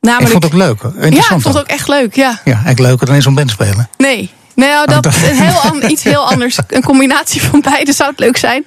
Namelijk, 0.00 0.30
vond 0.30 0.42
het 0.44 0.52
ook 0.52 0.58
leuk. 0.58 0.80
hoor. 0.82 0.92
ja, 0.96 1.02
Interessant. 1.02 1.36
ik 1.38 1.42
vond 1.42 1.54
het 1.54 1.64
ook. 1.64 1.70
ook 1.70 1.76
echt 1.78 1.88
leuk, 1.88 2.14
ja. 2.16 2.40
Ja, 2.44 2.50
eigenlijk 2.52 2.78
leuker 2.78 3.06
dan 3.06 3.14
in 3.14 3.22
zo'n 3.22 3.34
band 3.34 3.50
spelen. 3.50 3.88
Nee. 3.98 4.30
Nou, 4.54 4.86
dat, 4.86 5.02
dat- 5.02 5.14
een 5.30 5.36
heel 5.36 5.60
an- 5.60 5.90
iets 5.90 6.02
heel 6.02 6.30
anders. 6.30 6.58
Een 6.68 6.82
combinatie 6.82 7.42
van 7.42 7.60
beide 7.60 7.92
zou 7.92 8.10
het 8.10 8.18
leuk 8.20 8.36
zijn. 8.36 8.64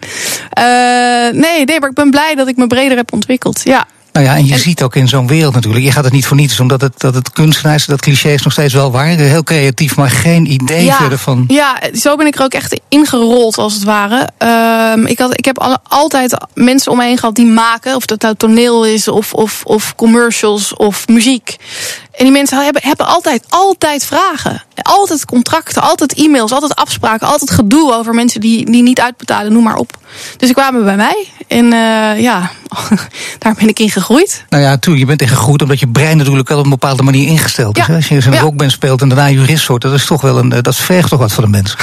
Eh, 0.49 0.63
nee, 1.41 1.63
nee, 1.65 1.79
maar 1.79 1.89
ik 1.89 1.95
ben 1.95 2.11
blij 2.11 2.35
dat 2.35 2.47
ik 2.47 2.57
me 2.57 2.67
breder 2.67 2.97
heb 2.97 3.13
ontwikkeld. 3.13 3.61
Ja. 3.63 3.85
Nou 4.11 4.27
ja, 4.27 4.35
en 4.35 4.45
je 4.45 4.53
En- 4.53 4.59
ziet 4.59 4.83
ook 4.83 4.95
in 4.95 5.07
zo'n 5.07 5.27
wereld 5.27 5.53
natuurlijk. 5.53 5.85
Je 5.85 5.91
gaat 5.91 6.03
het 6.03 6.13
niet 6.13 6.25
voor 6.25 6.37
niets, 6.37 6.59
omdat 6.59 6.81
het, 6.81 6.99
dat 6.99 7.15
het 7.15 7.31
kunstenaars, 7.31 7.85
dat 7.85 8.01
cliché 8.01 8.29
is 8.29 8.43
nog 8.43 8.53
steeds 8.53 8.73
wel 8.73 8.91
waar. 8.91 9.05
Heel 9.07 9.43
creatief, 9.43 9.95
maar 9.95 10.09
geen 10.09 10.51
idee 10.51 10.83
ja, 10.83 10.95
verder 10.97 11.17
van. 11.17 11.43
ja, 11.47 11.79
zo 11.93 12.15
ben 12.15 12.27
ik 12.27 12.35
er 12.35 12.43
ook 12.43 12.53
echt 12.53 12.79
ingerold 12.89 13.57
als 13.57 13.73
het 13.73 13.83
ware. 13.83 14.29
Ehm, 14.37 15.05
ik, 15.05 15.19
had, 15.19 15.37
ik 15.37 15.45
heb 15.45 15.79
altijd 15.87 16.37
mensen 16.53 16.91
om 16.91 16.97
me 16.97 17.03
heen 17.03 17.17
gehad 17.17 17.35
die 17.35 17.45
maken. 17.45 17.95
Of 17.95 18.05
dat 18.05 18.21
nou 18.21 18.35
toneel 18.35 18.85
is, 18.85 19.07
of, 19.07 19.33
of, 19.33 19.61
of 19.63 19.95
commercials, 19.95 20.75
of 20.75 21.07
muziek. 21.07 21.55
En 22.11 22.23
die 22.23 22.33
mensen 22.33 22.63
hebben, 22.63 22.81
hebben 22.85 23.05
altijd, 23.07 23.43
altijd 23.49 24.05
vragen. 24.05 24.63
Altijd 24.87 25.25
contracten, 25.25 25.81
altijd 25.81 26.13
e-mails, 26.13 26.51
altijd 26.51 26.75
afspraken. 26.75 27.27
Altijd 27.27 27.51
gedoe 27.51 27.93
over 27.93 28.13
mensen 28.13 28.41
die, 28.41 28.71
die 28.71 28.83
niet 28.83 28.99
uitbetalen, 28.99 29.53
noem 29.53 29.63
maar 29.63 29.75
op. 29.75 29.97
Dus 30.37 30.47
ze 30.47 30.53
kwamen 30.53 30.83
bij 30.83 30.95
mij. 30.95 31.27
En 31.47 31.73
eh, 31.73 32.21
ja, 32.21 32.51
daar 33.39 33.53
ben 33.59 33.67
ik 33.67 33.79
in 33.79 33.89
gegroeid. 33.89 34.45
Nou 34.49 34.63
ja, 34.63 34.69
natuurlijk, 34.69 34.99
je 34.99 35.05
bent 35.15 35.21
in 35.21 35.35
gegroeid 35.37 35.61
omdat 35.61 35.79
je 35.79 35.87
brein 35.87 36.17
natuurlijk 36.17 36.47
wel 36.47 36.57
op 36.57 36.63
een 36.63 36.69
bepaalde 36.69 37.03
manier 37.03 37.27
ingesteld 37.27 37.77
is. 37.77 37.85
Ja. 37.85 37.95
Als 37.95 38.07
je 38.07 38.15
een 38.15 38.33
Ja. 38.33 38.39
rockband 38.39 38.71
speelt 38.71 39.01
en 39.01 39.09
daarna 39.09 39.29
jurist 39.29 39.67
wordt, 39.67 39.83
dat 39.83 39.93
is 39.93 40.05
toch 40.05 40.21
wel 40.21 40.37
een, 40.37 40.51
eh, 40.51 40.61
dat 40.61 40.75
vergt 40.75 41.09
toch 41.09 41.19
wat 41.19 41.33
van 41.33 41.43
de 41.43 41.49
mens. 41.49 41.75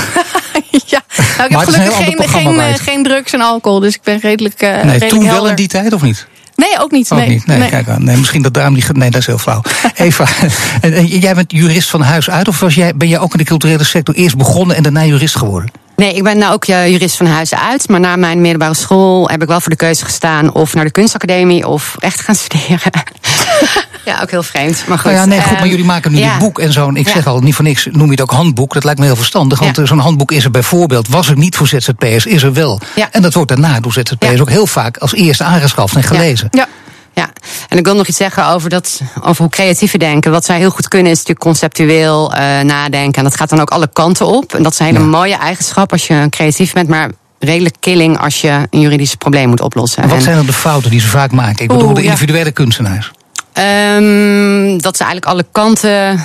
ja, 0.86 1.02
nou, 1.16 1.44
ik 1.44 1.50
Maar 1.50 1.64
heb 1.64 1.74
gelukkig 1.74 1.96
geen, 1.96 2.28
geen, 2.28 2.60
eh, 2.60 2.74
geen 2.74 3.02
drugs 3.02 3.32
en 3.32 3.40
alcohol. 3.40 3.80
Dus 3.80 3.94
ik 3.94 4.02
ben 4.02 4.18
redelijk, 4.18 4.60
eh 4.60 4.70
Nee, 4.70 4.82
redelijk 4.82 5.08
toen 5.08 5.24
wel 5.24 5.48
in 5.48 5.54
die 5.54 5.68
tijd 5.68 5.92
of 5.92 6.02
niet? 6.02 6.26
Nee, 6.54 6.78
ook 6.80 6.90
niet. 6.90 7.10
Ook 7.10 7.18
nee. 7.18 7.28
niet. 7.28 7.46
Nee, 7.46 7.68
kijk 7.68 7.88
aan. 7.88 8.04
Nee, 8.04 8.16
misschien 8.16 8.42
dat 8.42 8.54
daarom 8.54 8.74
die. 8.74 8.82
ge- 8.82 8.92
Nee, 8.92 9.10
dat 9.10 9.20
is 9.20 9.26
heel 9.26 9.38
flauw. 9.38 9.62
Eva, 9.94 10.26
jij 11.04 11.34
bent 11.34 11.52
jurist 11.52 11.90
van 11.90 12.00
huis 12.02 12.30
uit, 12.30 12.48
of 12.48 12.60
was 12.60 12.74
jij, 12.74 12.94
ben 12.96 13.08
jij 13.08 13.18
ook 13.18 13.32
in 13.32 13.38
de 13.38 13.44
culturele 13.44 13.84
sector 13.84 14.14
eerst 14.14 14.36
begonnen 14.36 14.76
en 14.76 14.82
daarna 14.82 15.04
jurist 15.04 15.36
geworden? 15.36 15.70
Nee, 16.02 16.14
ik 16.14 16.22
ben 16.22 16.38
nou 16.38 16.52
ook 16.52 16.66
uh, 16.66 16.88
jurist 16.88 17.16
van 17.16 17.26
huis 17.26 17.54
uit. 17.54 17.88
Maar 17.88 18.00
na 18.00 18.16
mijn 18.16 18.40
middelbare 18.40 18.74
school 18.74 19.28
heb 19.28 19.42
ik 19.42 19.48
wel 19.48 19.60
voor 19.60 19.70
de 19.70 19.76
keuze 19.76 20.04
gestaan... 20.04 20.52
of 20.52 20.74
naar 20.74 20.84
de 20.84 20.90
kunstacademie 20.90 21.68
of 21.68 21.96
recht 21.98 22.20
gaan 22.20 22.34
studeren. 22.44 22.92
ja, 24.04 24.20
ook 24.22 24.30
heel 24.30 24.42
vreemd. 24.42 24.84
Maar 24.86 24.98
goed. 24.98 25.12
Nou 25.12 25.16
ja, 25.16 25.24
nee, 25.24 25.40
goed, 25.40 25.58
maar 25.58 25.68
jullie 25.68 25.84
maken 25.84 26.12
nu 26.12 26.18
ja. 26.18 26.30
dit 26.30 26.38
boek 26.38 26.58
en 26.58 26.72
zo'n... 26.72 26.96
Ik 26.96 27.06
Ja. 27.06 27.12
zeg 27.12 27.26
al, 27.26 27.40
niet 27.40 27.54
voor 27.54 27.64
niks 27.64 27.88
noem 27.90 28.04
je 28.04 28.10
het 28.10 28.20
ook 28.20 28.30
handboek. 28.30 28.72
Dat 28.72 28.84
lijkt 28.84 29.00
me 29.00 29.06
heel 29.06 29.16
verstandig. 29.16 29.58
Want 29.58 29.78
eh, 29.78 29.86
zo'n 29.86 29.98
handboek 29.98 30.32
is 30.32 30.44
er 30.44 30.50
bijvoorbeeld... 30.50 31.08
was 31.08 31.28
er 31.28 31.36
niet 31.36 31.56
voor 31.56 31.66
ZZP'ers, 31.66 32.26
is 32.26 32.42
er 32.42 32.52
wel. 32.52 32.80
Ja. 32.94 33.08
En 33.10 33.22
dat 33.22 33.34
wordt 33.34 33.48
daarna 33.48 33.80
door 33.80 33.92
ZZP'ers 33.92 34.40
ook 34.40 34.50
heel 34.50 34.66
vaak... 34.66 34.96
als 34.96 35.14
eerste 35.14 35.44
aangeschaft 35.44 35.96
en 35.96 36.02
gelezen. 36.02 36.48
Ja. 36.50 36.68
Ja, 37.14 37.30
en 37.68 37.78
ik 37.78 37.84
wil 37.84 37.94
nog 37.96 38.06
iets 38.06 38.16
zeggen 38.16 38.46
over, 38.46 38.70
dat, 38.70 39.00
over 39.22 39.42
hoe 39.42 39.50
creatieven 39.50 39.98
denken. 39.98 40.30
Wat 40.30 40.44
zij 40.44 40.58
heel 40.58 40.70
goed 40.70 40.88
kunnen 40.88 41.10
is 41.12 41.18
natuurlijk 41.18 41.46
conceptueel 41.46 42.34
eh, 42.34 42.60
nadenken. 42.60 43.18
En 43.18 43.24
dat 43.24 43.36
gaat 43.36 43.48
dan 43.48 43.60
ook 43.60 43.70
alle 43.70 43.88
kanten 43.92 44.26
op. 44.26 44.54
En 44.54 44.62
dat 44.62 44.72
is 44.72 44.78
een 44.78 44.86
hele 44.86 44.98
Ja. 44.98 45.04
mooie 45.04 45.36
eigenschap 45.36 45.92
als 45.92 46.06
je 46.06 46.26
creatief 46.30 46.72
bent. 46.72 46.88
Maar 46.88 47.10
redelijk 47.38 47.74
killing 47.80 48.18
als 48.18 48.40
je 48.40 48.66
een 48.70 48.80
juridisch 48.80 49.14
probleem 49.14 49.48
moet 49.48 49.60
oplossen. 49.60 50.02
En 50.02 50.08
wat 50.08 50.18
En, 50.18 50.22
zijn 50.24 50.36
dan 50.36 50.46
de 50.46 50.52
fouten 50.52 50.90
die 50.90 51.00
ze 51.00 51.06
vaak 51.08 51.30
maken? 51.32 51.62
Ik 51.62 51.68
bedoel 51.68 51.84
Oeh, 51.86 51.94
de 51.94 52.02
ja. 52.02 52.08
individuele 52.10 52.50
kunstenaars. 52.52 53.10
ehm, 53.52 54.78
dat 54.78 54.96
ze 54.96 55.04
eigenlijk 55.04 55.26
alle 55.26 55.46
kanten 55.52 56.20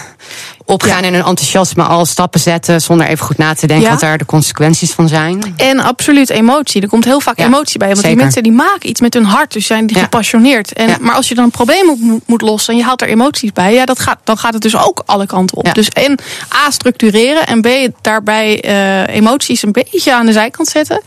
opgaan 0.65 1.03
en 1.03 1.13
hun 1.13 1.23
enthousiasme 1.23 1.83
al 1.83 2.05
stappen 2.05 2.39
zetten... 2.39 2.81
zonder 2.81 3.07
even 3.07 3.25
goed 3.25 3.37
na 3.37 3.53
te 3.53 3.67
denken 3.67 3.85
Ja. 3.85 3.91
wat 3.91 3.99
daar 3.99 4.17
de 4.17 4.25
consequenties 4.25 4.91
van 4.91 5.07
zijn. 5.07 5.53
En 5.57 5.79
absoluut 5.79 6.29
emotie. 6.29 6.81
Er 6.81 6.87
komt 6.87 7.05
heel 7.05 7.19
vaak 7.21 7.37
Ja, 7.39 7.45
emotie 7.45 7.79
bij. 7.79 7.87
Want 7.87 8.01
die 8.03 8.15
mensen 8.15 8.43
die 8.43 8.51
maken 8.51 8.89
iets 8.89 9.01
met 9.01 9.13
hun 9.13 9.25
hart. 9.25 9.53
Dus 9.53 9.65
zijn 9.65 9.87
die 9.87 9.95
Ja. 9.97 10.03
gepassioneerd. 10.03 10.73
En, 10.73 10.87
Ja. 10.87 10.97
Maar 11.01 11.13
als 11.15 11.27
je 11.27 11.35
dan 11.35 11.43
een 11.43 11.51
probleem 11.51 11.85
moet, 11.99 12.21
moet 12.27 12.41
lossen 12.41 12.73
en 12.73 12.79
je 12.79 12.85
haalt 12.85 13.01
er 13.01 13.07
emoties 13.07 13.51
bij. 13.53 13.73
Ja, 13.73 13.85
dat 13.85 13.99
gaat, 13.99 14.17
dan 14.23 14.37
gaat 14.37 14.53
het 14.53 14.61
dus 14.61 14.75
ook 14.77 15.03
alle 15.05 15.25
kanten 15.25 15.57
op. 15.57 15.65
Ja. 15.65 15.71
Dus 15.73 15.89
en 15.89 16.19
A, 16.65 16.71
structureren. 16.71 17.45
En 17.47 17.61
B, 17.61 17.67
daarbij 18.01 18.61
eh, 18.61 19.15
emoties 19.15 19.63
een 19.63 19.71
beetje 19.71 20.13
aan 20.15 20.25
de 20.25 20.31
zijkant 20.31 20.67
zetten. 20.67 21.01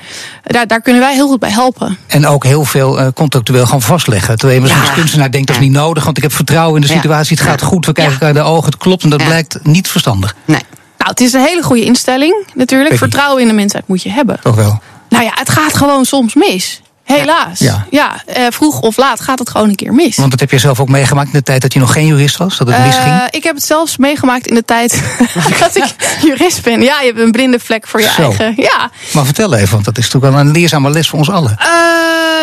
Daar, 0.45 0.67
daar 0.67 0.81
kunnen 0.81 1.03
wij 1.03 1.15
heel 1.15 1.29
goed 1.29 1.41
bij 1.41 1.51
helpen. 1.51 1.99
En 2.07 2.27
ook 2.27 2.45
heel 2.45 2.65
veel 2.65 3.01
eh, 3.01 3.07
contractueel 3.15 3.67
gaan 3.67 3.83
vastleggen. 3.83 4.39
Terwijl 4.39 4.63
je 4.63 4.69
Ja. 4.69 4.81
als 4.81 4.93
kunstenaar 4.93 5.31
denkt 5.31 5.47
dat 5.47 5.57
is 5.57 5.63
niet 5.63 5.73
nodig... 5.73 6.05
want 6.05 6.17
ik 6.17 6.23
heb 6.23 6.33
vertrouwen 6.33 6.75
in 6.75 6.81
de 6.87 6.93
Ja. 6.93 7.01
situatie, 7.01 7.37
het 7.37 7.47
gaat 7.47 7.61
Ja. 7.61 7.67
goed... 7.67 7.87
we 7.87 7.93
kijken 7.93 8.13
Ja. 8.13 8.19
elkaar 8.21 8.37
in 8.37 8.43
de 8.45 8.51
ogen, 8.51 8.65
het 8.71 8.77
klopt... 8.77 9.05
en 9.13 9.19
dat 9.19 9.21
Ja. 9.21 9.27
blijkt 9.27 9.59
niet 9.63 9.89
verstandig. 9.89 10.35
Nee. 10.45 10.63
Nou, 10.99 11.11
het 11.11 11.21
is 11.21 11.33
een 11.33 11.41
hele 11.45 11.63
goede 11.63 11.85
instelling 11.85 12.47
natuurlijk. 12.55 12.97
Vertrouwen 12.97 13.43
in 13.43 13.49
de 13.49 13.55
mensheid 13.55 13.89
moet 13.89 14.03
je 14.03 14.11
hebben. 14.11 14.41
Toch 14.43 14.55
wel? 14.57 14.81
Nou 15.09 15.25
ja, 15.25 15.31
het 15.35 15.51
gaat 15.51 15.77
gewoon 15.77 16.05
soms 16.05 16.35
mis. 16.35 16.81
Helaas. 17.19 17.59
Ja. 17.59 17.87
Ja, 17.91 18.23
eh, 18.27 18.47
vroeg 18.51 18.81
of 18.81 18.97
laat 18.97 19.21
gaat 19.21 19.39
het 19.39 19.51
gewoon 19.51 19.69
een 19.69 19.75
keer 19.75 19.93
mis. 19.93 20.17
Want 20.17 20.31
dat 20.31 20.41
heb 20.41 20.51
je 20.51 20.59
zelf 20.59 20.81
ook 20.81 20.89
meegemaakt 20.89 21.27
in 21.27 21.33
de 21.39 21.43
tijd 21.43 21.63
dat 21.63 21.73
je 21.73 21.79
nog 21.79 21.93
geen 21.93 22.07
jurist 22.07 22.37
was? 22.37 22.57
Dat 22.59 22.69
het 22.69 22.87
misging? 22.87 23.15
Eh, 23.15 23.23
ik 23.31 23.45
heb 23.45 23.55
het 23.55 23.65
zelfs 23.65 23.97
meegemaakt 23.97 24.47
in 24.47 24.55
de 24.55 24.65
tijd 24.65 25.03
dat 25.61 25.77
ik 25.77 25.85
jurist 26.23 26.63
ben. 26.63 26.83
Ja, 26.83 27.01
je 27.01 27.07
hebt 27.07 27.19
een 27.19 27.33
blinde 27.33 27.59
vlek 27.59 27.87
voor 27.87 28.01
je 28.01 28.11
Zo. 28.17 28.23
eigen. 28.23 28.53
Ja. 28.57 28.91
Maar 29.13 29.25
vertel 29.25 29.55
even, 29.55 29.73
want 29.73 29.85
dat 29.85 29.99
is 29.99 30.05
natuurlijk 30.05 30.33
wel 30.33 30.45
een 30.45 30.53
leerzame 30.53 30.91
les 30.91 31.09
voor 31.09 31.19
ons 31.19 31.31
allen. 31.31 31.57
Eh, 31.59 31.67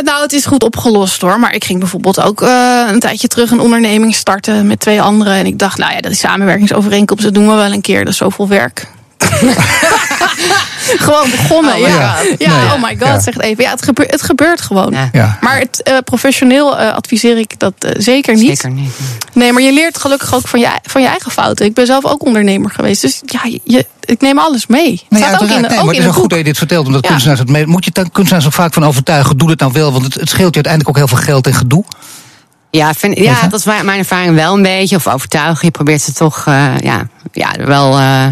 nou, 0.03 0.21
het 0.21 0.33
is 0.33 0.45
goed 0.45 0.63
opgelost 0.63 1.21
hoor. 1.21 1.39
Maar 1.39 1.53
ik 1.53 1.63
ging 1.65 1.79
bijvoorbeeld 1.79 2.21
ook 2.21 2.41
een 2.87 2.99
tijdje 2.99 3.27
terug 3.27 3.51
een 3.51 3.59
onderneming 3.59 4.15
starten 4.15 4.67
met 4.67 4.79
twee 4.79 5.01
anderen. 5.01 5.33
En 5.33 5.45
ik 5.45 5.59
dacht, 5.59 5.77
nou 5.77 5.93
ja, 5.93 6.01
dat 6.01 6.11
is 6.11 6.19
samenwerkingsovereenkomst, 6.19 7.23
dat 7.23 7.33
doen 7.33 7.47
we 7.47 7.53
wel 7.53 7.71
een 7.73 7.81
keer. 7.81 7.99
Dat 7.99 8.13
is 8.13 8.17
zoveel 8.17 8.47
werk. 8.47 8.87
gewoon 11.07 11.29
begonnen. 11.31 11.73
Oh 11.73 11.79
ja, 11.79 11.87
ja 12.37 12.55
Nee. 12.57 12.65
oh 12.73 12.83
my 12.83 12.89
god, 12.89 13.07
Ja. 13.07 13.19
zegt 13.19 13.39
even. 13.41 13.63
Ja, 13.63 13.69
het, 13.69 13.83
gebeurt, 13.83 14.11
het 14.11 14.21
gebeurt 14.21 14.61
gewoon. 14.61 14.91
Ja. 14.91 15.09
Ja. 15.11 15.37
Maar 15.41 15.59
het, 15.59 15.83
eh, 15.83 15.97
professioneel 16.05 16.77
eh, 16.77 16.93
adviseer 16.93 17.37
ik 17.37 17.59
dat 17.59 17.73
eh, 17.79 17.91
zeker 17.97 18.33
niet. 18.35 18.47
Zeker 18.47 18.69
niet. 18.71 18.91
Nee, 19.33 19.53
maar 19.53 19.61
je 19.61 19.73
leert 19.73 19.97
gelukkig 19.99 20.33
ook 20.35 20.47
van 20.47 20.59
je, 20.59 20.69
van 20.83 21.01
je 21.01 21.07
eigen 21.07 21.31
fouten. 21.31 21.65
Ik 21.65 21.73
ben 21.73 21.85
zelf 21.85 22.05
ook 22.05 22.25
ondernemer 22.25 22.71
geweest. 22.71 23.01
Dus 23.01 23.21
ja, 23.25 23.39
je, 23.63 23.85
ik 24.03 24.21
neem 24.21 24.39
alles 24.39 24.67
mee. 24.67 24.91
Het 24.91 25.03
Nee, 25.09 25.21
staat 25.21 25.33
ook 25.33 25.41
in, 25.41 25.53
uiteraard. 25.53 25.69
Nee, 25.69 25.79
ook 25.79 25.85
maar 25.85 25.93
in 25.93 25.99
het 26.01 26.09
is 26.09 26.13
wel 26.13 26.21
goed 26.21 26.29
dat 26.29 26.37
je 26.39 26.43
dit 26.45 26.57
vertelt, 26.57 26.85
omdat 26.85 27.03
Ja. 27.03 27.09
kunstenaars 27.09 27.39
het 27.39 27.49
mee... 27.49 27.67
Moet 27.67 27.85
je 27.85 27.91
dan 27.91 28.11
kunstenaars 28.11 28.45
ook 28.45 28.53
vaak 28.53 28.73
van 28.73 28.85
overtuigen, 28.85 29.37
doe 29.37 29.49
het 29.49 29.59
nou 29.59 29.71
wel, 29.71 29.91
want 29.91 30.03
het, 30.05 30.13
het 30.13 30.29
scheelt 30.29 30.55
je 30.55 30.63
uiteindelijk 30.63 30.89
ook 30.89 30.97
heel 30.97 31.07
veel 31.17 31.25
geld 31.25 31.47
en 31.47 31.53
gedoe. 31.53 31.83
Ja, 32.71 32.93
vind, 32.93 33.17
ja, 33.17 33.47
dat 33.49 33.59
is 33.59 33.65
mijn 33.65 33.85
mijn 33.85 33.99
ervaring 33.99 34.35
wel 34.35 34.53
een 34.53 34.61
beetje. 34.61 34.95
Of 34.95 35.07
overtuigen. 35.07 35.65
Je 35.65 35.71
probeert 35.71 36.01
ze 36.01 36.13
toch 36.13 36.43
eh, 36.47 36.77
ja, 36.79 37.07
ja, 37.31 37.51
wel. 37.65 37.97
eh, 37.99 38.25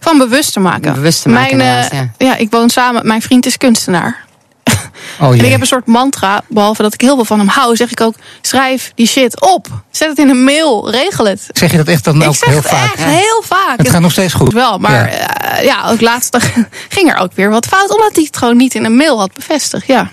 Van 0.00 0.18
bewust 0.18 0.52
te 0.52 0.60
maken. 0.60 0.94
Bewust 0.94 1.22
te 1.22 1.28
maken, 1.28 1.56
Mijn, 1.56 1.90
eh, 1.90 2.00
ja. 2.18 2.36
ik 2.36 2.50
woon 2.50 2.70
samen. 2.70 3.06
Mijn 3.06 3.22
vriend 3.22 3.46
is 3.46 3.56
kunstenaar. 3.56 4.24
Oh 5.20 5.38
En 5.38 5.44
ik 5.44 5.50
heb 5.50 5.60
een 5.60 5.66
soort 5.66 5.86
mantra. 5.86 6.42
Behalve 6.48 6.82
dat 6.82 6.94
ik 6.94 7.00
heel 7.00 7.14
veel 7.14 7.24
van 7.24 7.38
hem 7.38 7.48
hou, 7.48 7.76
zeg 7.76 7.90
ik 7.90 8.00
ook: 8.00 8.14
schrijf 8.40 8.92
die 8.94 9.06
shit 9.06 9.40
op. 9.40 9.68
Zet 9.90 10.08
het 10.08 10.18
in 10.18 10.28
een 10.28 10.44
mail. 10.44 10.90
Regel 10.90 11.26
het. 11.26 11.46
Zeg 11.52 11.70
je 11.70 11.76
dat 11.76 11.88
echt 11.88 12.04
dan 12.04 12.22
ik 12.22 12.28
ook 12.28 12.34
zeg 12.34 12.48
heel 12.48 12.58
het 12.58 12.68
vaak? 12.68 12.94
echt 12.94 13.04
heel 13.04 13.42
vaak. 13.44 13.76
Het 13.76 13.88
gaat 13.88 14.00
nog 14.00 14.12
steeds 14.12 14.32
goed. 14.32 14.52
wel, 14.52 14.78
maar 14.78 15.12
Ja. 15.12 15.28
ja. 15.52 15.60
ja, 15.60 15.90
ook 15.90 16.00
laatst 16.00 16.36
ging 16.88 17.10
er 17.10 17.16
ook 17.16 17.32
weer 17.34 17.50
wat 17.50 17.66
fout, 17.66 17.94
omdat 17.94 18.14
hij 18.14 18.24
het 18.24 18.36
gewoon 18.36 18.56
niet 18.56 18.74
in 18.74 18.84
een 18.84 18.96
mail 18.96 19.18
had 19.18 19.32
bevestigd. 19.32 19.86
Ja. 19.86 20.10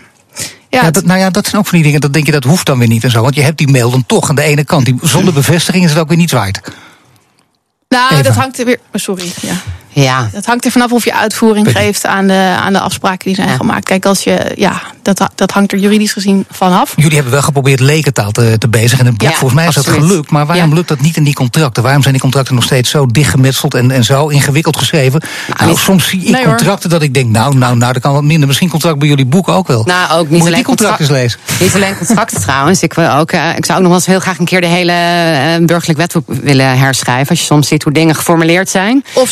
Ja, 0.69 0.81
Ja, 0.83 0.91
dat, 0.91 1.05
nou 1.05 1.19
ja, 1.19 1.29
dat 1.29 1.45
zijn 1.47 1.57
ook 1.61 1.67
van 1.67 1.77
die 1.77 1.85
dingen. 1.85 2.01
Dat 2.01 2.13
denk 2.13 2.25
je, 2.25 2.31
dat 2.31 2.43
hoeft 2.43 2.65
dan 2.65 2.79
weer 2.79 2.87
niet 2.87 3.03
en 3.03 3.11
zo. 3.11 3.21
Want 3.21 3.35
je 3.35 3.41
hebt 3.41 3.57
die 3.57 3.67
mail 3.67 3.89
dan 3.89 4.05
toch 4.05 4.29
aan 4.29 4.35
de 4.35 4.41
ene 4.41 4.63
kant. 4.63 4.85
Die, 4.85 4.97
zonder 5.01 5.33
bevestiging 5.33 5.83
is 5.83 5.89
het 5.89 5.99
ook 5.99 6.07
weer 6.07 6.17
niets 6.17 6.31
waard. 6.33 6.61
Nou, 7.93 8.13
Eva. 8.13 8.21
dat 8.21 8.35
hangt 8.35 8.59
er 8.59 8.65
weer. 8.65 8.79
oh, 8.93 9.01
sorry. 9.01 9.31
Ja. 9.41 9.55
Ja. 9.93 10.29
Dat 10.33 10.45
hangt 10.45 10.65
er 10.65 10.71
vanaf 10.71 10.91
of 10.91 11.03
je 11.05 11.13
uitvoering 11.15 11.71
geeft 11.71 12.05
aan 12.05 12.27
de, 12.27 12.55
aan 12.63 12.73
de 12.73 12.79
afspraken 12.79 13.25
die 13.25 13.35
zijn 13.35 13.47
Ja. 13.47 13.55
gemaakt. 13.55 13.85
Kijk, 13.85 14.05
als 14.05 14.23
je. 14.23 14.51
Ja, 14.55 14.81
dat, 15.01 15.27
dat 15.35 15.51
hangt 15.51 15.71
er 15.71 15.77
juridisch 15.77 16.13
gezien 16.13 16.45
vanaf. 16.51 16.93
Jullie 16.95 17.13
hebben 17.13 17.31
wel 17.33 17.41
geprobeerd 17.41 17.79
lekentaal 17.79 18.31
te, 18.31 18.55
te 18.57 18.67
bezigen. 18.67 18.99
En 18.99 19.05
het 19.05 19.17
boek, 19.17 19.29
Ja, 19.29 19.35
volgens 19.35 19.59
mij 19.59 19.67
is 19.67 19.75
dat 19.75 19.87
gelukt. 19.87 20.31
Maar 20.31 20.45
waarom 20.45 20.69
Ja. 20.69 20.75
lukt 20.75 20.87
dat 20.87 21.01
niet 21.01 21.17
in 21.17 21.23
die 21.23 21.33
contracten? 21.33 21.83
Waarom 21.83 22.01
zijn 22.01 22.13
die 22.13 22.21
contracten 22.23 22.55
nog 22.55 22.63
steeds 22.63 22.89
zo 22.89 23.05
dichtgemetseld 23.05 23.73
en, 23.73 23.91
en 23.91 24.03
zo 24.03 24.27
ingewikkeld 24.27 24.77
geschreven? 24.77 25.21
Nou, 25.57 25.69
niet- 25.69 25.77
soms 25.79 26.07
zie 26.07 26.21
ik 26.21 26.29
Nee, 26.31 26.45
hoor. 26.45 26.55
contracten 26.55 26.89
dat 26.89 27.01
ik 27.01 27.13
denk, 27.13 27.29
nou, 27.29 27.55
nou, 27.57 27.75
nou, 27.77 27.93
dat 27.93 28.01
kan 28.01 28.13
wat 28.13 28.23
minder. 28.23 28.47
Misschien 28.47 28.69
contract 28.69 28.99
bij 28.99 29.07
jullie 29.07 29.25
boeken 29.25 29.53
ook 29.53 29.67
wel. 29.67 29.83
Nou, 29.83 30.11
ook 30.11 30.19
niet 30.19 30.29
Moet 30.29 30.37
ik 30.39 30.43
alleen 30.43 30.53
die 30.53 30.63
contracten 30.65 31.11
lezen? 31.11 31.39
Niet 31.59 31.75
alleen 31.75 31.97
contracten 31.97 32.41
trouwens. 32.47 32.83
Ik, 32.83 32.93
wil 32.93 33.09
ook, 33.11 33.31
eh, 33.31 33.49
ik 33.57 33.65
zou 33.65 33.77
ook 33.77 33.83
nog 33.83 33.91
wel 33.93 33.93
eens 33.93 34.05
heel 34.05 34.19
graag 34.19 34.39
een 34.39 34.45
keer 34.45 34.61
de 34.61 34.67
hele 34.67 34.91
eh, 34.91 35.65
burgerlijk 35.65 35.99
wetboek 35.99 36.23
willen 36.27 36.77
herschrijven. 36.77 37.29
Als 37.29 37.39
je 37.39 37.45
soms 37.45 37.67
ziet 37.67 37.83
hoe 37.83 37.93
dingen 37.93 38.15
geformuleerd 38.15 38.69
zijn. 38.69 39.03
Of 39.13 39.29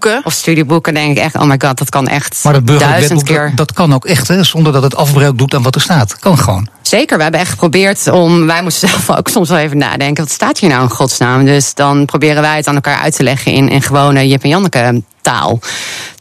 studieboeken. 0.00 0.26
Of 0.26 0.32
studieboeken, 0.32 0.94
denk 0.94 1.10
ik 1.10 1.22
echt, 1.22 1.34
oh 1.34 1.42
my 1.42 1.56
god, 1.58 1.78
dat 1.78 1.88
kan 1.88 2.06
echt 2.06 2.40
Maar 2.44 2.52
dat 2.52 2.66
duizend 2.78 3.22
keer. 3.22 3.46
dat, 3.46 3.56
dat 3.56 3.72
kan 3.72 3.94
ook 3.94 4.04
echt, 4.04 4.28
hè, 4.28 4.44
zonder 4.44 4.72
dat 4.72 4.82
het 4.82 4.96
afbreuk 4.96 5.38
doet 5.38 5.54
aan 5.54 5.62
wat 5.62 5.74
er 5.74 5.80
staat. 5.80 6.18
Kan 6.18 6.38
gewoon. 6.38 6.68
Zeker, 6.82 7.16
we 7.16 7.22
hebben 7.22 7.40
echt 7.40 7.50
geprobeerd 7.50 8.10
om. 8.10 8.46
Wij 8.46 8.62
moesten 8.62 8.88
zelf 8.88 9.10
ook 9.18 9.28
soms 9.28 9.48
wel 9.48 9.58
even 9.58 9.78
nadenken. 9.78 10.24
Wat 10.24 10.32
staat 10.32 10.58
hier 10.58 10.70
nou 10.70 10.82
in 10.82 10.90
godsnaam? 10.90 11.44
Dus 11.44 11.74
dan 11.74 12.04
proberen 12.04 12.42
wij 12.42 12.56
het 12.56 12.66
aan 12.66 12.74
elkaar 12.74 12.98
uit 12.98 13.16
te 13.16 13.22
leggen 13.22 13.52
in, 13.52 13.68
in 13.68 13.82
gewone 13.82 14.28
Jip 14.28 14.42
en 14.42 14.48
Janneke 14.48 15.02
taal. 15.20 15.60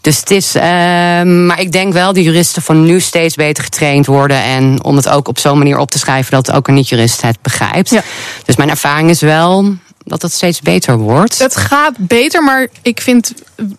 Dus 0.02 0.20
het 0.20 0.32
is. 0.32 0.56
ehm, 0.56 1.46
maar 1.46 1.60
ik 1.60 1.72
denk 1.72 1.94
wel, 1.94 2.14
de 2.14 2.24
juristen 2.24 2.62
van 2.62 2.86
nu 2.86 3.00
steeds 3.00 3.36
beter 3.36 3.64
getraind 3.64 4.06
worden. 4.06 4.44
En 4.44 4.84
om 4.84 4.96
het 4.96 5.10
ook 5.10 5.28
op 5.28 5.40
zo'n 5.40 5.58
manier 5.58 5.78
op 5.78 5.92
te 5.92 6.00
schrijven 6.00 6.32
dat 6.32 6.52
ook 6.52 6.68
een 6.68 6.74
niet-jurist 6.74 7.22
het 7.22 7.38
begrijpt. 7.42 7.90
Ja. 7.90 8.02
Dus 8.46 8.56
mijn 8.56 8.70
ervaring 8.70 9.10
is 9.10 9.22
wel 9.22 9.74
dat 10.10 10.22
het 10.22 10.32
steeds 10.34 10.62
beter 10.62 10.98
wordt. 10.98 11.38
Het 11.40 11.56
gaat 11.56 11.94
beter, 11.98 12.44
maar 12.44 12.68
ik 12.82 13.02
vind. 13.02 13.34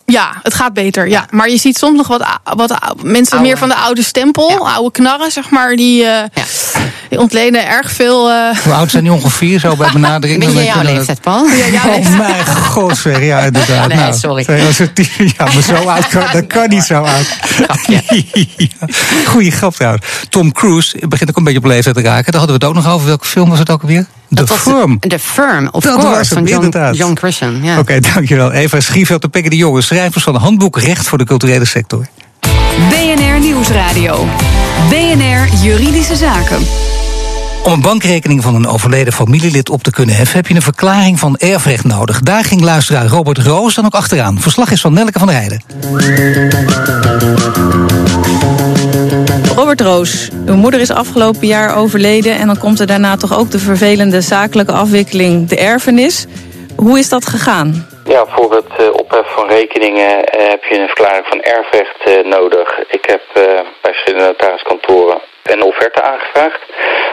Ja, 0.06 0.30
het 0.42 0.54
gaat 0.54 0.72
beter. 0.72 1.08
Ja. 1.08 1.26
Maar 1.30 1.50
je 1.50 1.56
ziet 1.58 1.78
soms 1.78 1.96
nog 1.96 2.06
wat, 2.08 2.24
wat 2.56 2.74
mensen 3.02 3.32
Oude. 3.36 3.48
meer 3.48 3.58
van 3.58 3.68
de 3.68 3.74
oude 3.74 4.02
stempel. 4.02 4.48
Ja. 4.50 4.56
Oude 4.56 4.90
knarren, 4.90 5.30
zeg 5.30 5.50
maar. 5.50 5.76
Die, 5.76 6.00
eh, 6.04 6.08
Ja. 6.34 6.42
die 7.08 7.18
ontlenen 7.20 7.66
erg 7.68 7.92
veel. 7.92 8.30
eh, 8.30 8.56
Hoe 8.64 8.72
oud 8.72 8.90
zijn 8.90 9.02
die 9.02 9.12
ongeveer, 9.12 9.58
zo 9.60 9.76
bij 9.76 9.90
benadering? 10.00 10.38
Ben 10.44 10.54
Dan 10.54 10.62
je 10.62 10.68
jouw 10.68 10.82
leeftijd, 10.82 11.20
Paul? 11.20 11.46
ja, 11.46 11.66
ja, 11.66 11.82
Oh 11.88 12.16
mijn 12.18 12.46
god, 12.56 12.96
zeg. 12.96 13.22
Ja, 13.22 13.38
inderdaad. 13.38 13.88
Nee, 13.88 13.96
nou, 13.96 14.14
sorry. 14.14 14.44
Ja, 15.36 15.44
maar 15.44 15.62
zo 15.62 15.74
oud 15.74 16.08
kan, 16.08 16.24
dat 16.32 16.46
kan 16.46 16.68
niet 16.68 16.82
zo 16.84 17.02
oud. 17.02 17.26
Ja. 17.86 18.00
Goeie 19.26 19.50
grap 19.50 19.74
trouwens. 19.74 20.06
Tom 20.28 20.52
Cruise 20.52 21.06
begint 21.08 21.30
ook 21.30 21.36
een 21.36 21.44
beetje 21.44 21.58
op 21.58 21.64
leeftijd 21.64 21.94
te 21.94 22.02
raken. 22.02 22.32
Daar 22.32 22.40
hadden 22.40 22.58
we 22.60 22.66
het 22.66 22.76
ook 22.76 22.84
nog 22.84 22.92
over. 22.94 23.06
Welke 23.06 23.26
film 23.26 23.48
was 23.50 23.58
het 23.58 23.70
ook 23.70 23.80
alweer? 23.82 24.06
Was 24.30 24.58
Firm. 24.60 24.98
The 24.98 25.18
Firm, 25.18 25.68
of 25.72 25.82
Dat 25.82 25.94
was 25.94 26.04
course, 26.04 26.18
het, 26.18 26.28
van 26.28 26.44
John, 26.44 26.64
inderdaad. 26.64 26.96
John 26.96 27.16
Grisham. 27.16 27.64
Ja. 27.64 27.78
Oké, 27.78 28.00
dankjewel. 28.14 28.52
Eva 28.52 28.80
Schieveld 28.80 29.22
en 29.22 29.30
Pekke 29.30 29.48
de 29.50 29.56
Jonge, 29.56 29.80
schrijvers 29.80 30.24
van 30.24 30.34
Handboek 30.36 30.78
Recht 30.78 31.08
voor 31.08 31.18
de 31.18 31.24
Culturele 31.24 31.64
Sector. 31.64 32.06
BNR 32.88 33.40
Nieuwsradio. 33.40 34.26
BNR 34.88 35.62
Juridische 35.62 36.16
Zaken. 36.16 36.58
Om 37.62 37.72
een 37.72 37.80
bankrekening 37.80 38.42
van 38.42 38.54
een 38.54 38.66
overleden 38.66 39.12
familielid 39.12 39.70
op 39.70 39.82
te 39.82 39.90
kunnen 39.90 40.14
heffen, 40.16 40.36
heb 40.36 40.46
je 40.46 40.54
een 40.54 40.62
verklaring 40.62 41.18
van 41.18 41.36
erfrecht 41.36 41.84
nodig. 41.84 42.20
Daar 42.20 42.44
ging 42.44 42.60
luisteraar 42.60 43.06
Robert 43.06 43.38
Roos 43.38 43.74
dan 43.74 43.84
ook 43.84 43.94
achteraan. 43.94 44.40
Verslag 44.40 44.70
is 44.70 44.80
van 44.80 44.92
Nelke 44.92 45.18
van 45.18 45.28
der 45.28 45.36
Heijden. 45.36 45.62
Robert 49.56 49.80
Roos, 49.80 50.28
uw 50.46 50.56
moeder 50.56 50.80
is 50.80 50.90
afgelopen 50.92 51.46
jaar 51.46 51.76
overleden 51.76 52.32
en 52.32 52.46
dan 52.46 52.58
komt 52.58 52.80
er 52.80 52.86
daarna 52.86 53.16
toch 53.16 53.38
ook 53.38 53.50
de 53.50 53.58
vervelende 53.58 54.20
zakelijke 54.20 54.72
afwikkeling, 54.72 55.48
de 55.48 55.56
erfenis. 55.56 56.26
Hoe 56.76 56.98
is 56.98 57.08
dat 57.08 57.26
gegaan? 57.26 57.86
Ja, 58.04 58.26
voor 58.26 58.52
het 58.54 58.72
eh, 58.78 58.86
opheffen 58.92 59.34
van 59.34 59.48
rekeningen 59.48 60.24
eh, 60.24 60.48
heb 60.48 60.64
je 60.64 60.78
een 60.78 60.86
verklaring 60.86 61.26
van 61.26 61.40
erfrecht 61.40 62.00
eh, 62.04 62.24
nodig. 62.24 62.78
Ik 62.88 63.04
heb 63.06 63.22
bij 63.34 63.64
verschillende 63.82 64.26
notariskantoren 64.26 65.20
een 65.52 65.62
offerte 65.62 66.02
aangevraagd. 66.02 66.60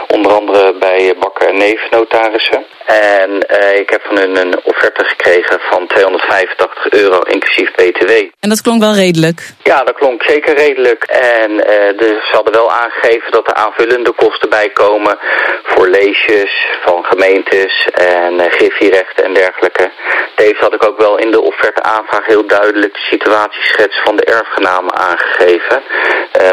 Onder 0.08 0.32
andere 0.32 0.74
bij 0.80 1.16
Bakker 1.20 1.48
en 1.48 1.58
neefnotarissen. 1.58 2.66
En 2.88 3.30
uh, 3.32 3.80
ik 3.80 3.90
heb 3.90 4.02
van 4.02 4.18
hun 4.18 4.36
een 4.38 4.60
offerte 4.64 5.04
gekregen 5.04 5.60
van 5.70 5.88
285 5.88 6.90
euro 6.90 7.20
inclusief 7.20 7.72
btw. 7.72 8.12
En 8.40 8.50
dat 8.50 8.62
klonk 8.62 8.82
wel 8.82 8.94
redelijk? 8.94 9.42
Ja, 9.64 9.84
dat 9.84 9.96
klonk 9.96 10.24
zeker 10.24 10.56
redelijk. 10.56 11.04
En 11.04 11.52
uh, 11.52 11.98
dus 11.98 12.28
ze 12.28 12.32
hadden 12.32 12.54
wel 12.54 12.72
aangegeven 12.72 13.32
dat 13.32 13.48
er 13.48 13.54
aanvullende 13.54 14.12
kosten 14.12 14.50
bij 14.50 14.70
komen 14.70 15.18
voor 15.64 15.88
leesjes 15.88 16.68
van 16.86 17.06
gemeentes 17.06 17.88
en 17.94 18.34
uh, 18.34 18.46
griffierechten 18.50 19.24
en 19.24 19.34
dergelijke. 19.34 19.92
Tevens 20.36 20.60
had 20.60 20.74
ik 20.74 20.88
ook 20.88 20.98
wel 20.98 21.18
in 21.18 21.32
de 21.32 21.42
offerte 21.42 21.82
aanvraag 21.82 22.26
heel 22.26 22.48
duidelijk 22.48 22.94
de 22.94 23.00
situatieschets 23.00 24.02
van 24.04 24.16
de 24.16 24.24
erfgenamen 24.24 24.96
aangegeven. 24.96 25.84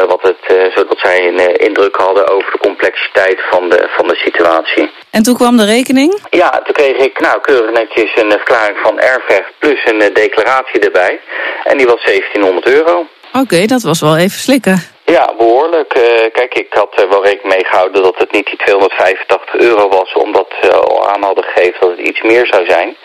Wat 0.07 0.21
het, 0.21 0.71
zodat 0.75 0.99
zij 0.99 1.27
een 1.27 1.39
indruk 1.75 1.95
hadden 1.95 2.29
over 2.29 2.51
de 2.51 2.57
complexiteit 2.57 3.39
van 3.49 3.69
de, 3.69 3.87
van 3.97 4.07
de 4.07 4.15
situatie. 4.15 4.91
En 5.09 5.23
toen 5.23 5.35
kwam 5.35 5.57
de 5.57 5.65
rekening? 5.65 6.19
Ja, 6.29 6.49
toen 6.49 6.73
kreeg 6.73 6.97
ik 6.97 7.19
nou 7.19 7.41
keurig 7.41 7.71
netjes 7.71 8.11
een 8.15 8.31
verklaring 8.31 8.77
van 8.83 8.99
erfrecht 8.99 9.51
plus 9.59 9.85
een 9.85 10.13
declaratie 10.13 10.79
erbij. 10.79 11.19
En 11.63 11.77
die 11.77 11.85
was 11.85 12.03
1700 12.03 12.67
euro. 12.67 13.07
Oké, 13.33 13.43
okay, 13.43 13.65
dat 13.65 13.81
was 13.81 13.99
wel 14.01 14.17
even 14.17 14.39
slikken. 14.39 14.83
Ja, 15.05 15.33
behoorlijk. 15.37 15.97
Uh, 15.97 16.03
kijk, 16.33 16.53
ik 16.53 16.67
had 16.69 16.99
er 16.99 17.09
wel 17.09 17.23
rekening 17.23 17.53
mee 17.53 17.65
gehouden 17.65 18.03
dat 18.03 18.17
het 18.17 18.31
niet 18.31 18.45
die 18.45 18.57
285 18.57 19.55
euro 19.55 19.89
was, 19.89 20.13
omdat 20.13 20.47
ze 20.61 20.71
al 20.71 21.09
aan 21.09 21.23
hadden 21.23 21.43
gegeven 21.43 21.79
dat 21.79 21.89
het 21.89 22.07
iets 22.07 22.21
meer 22.21 22.47
zou 22.51 22.65
zijn. 22.65 22.95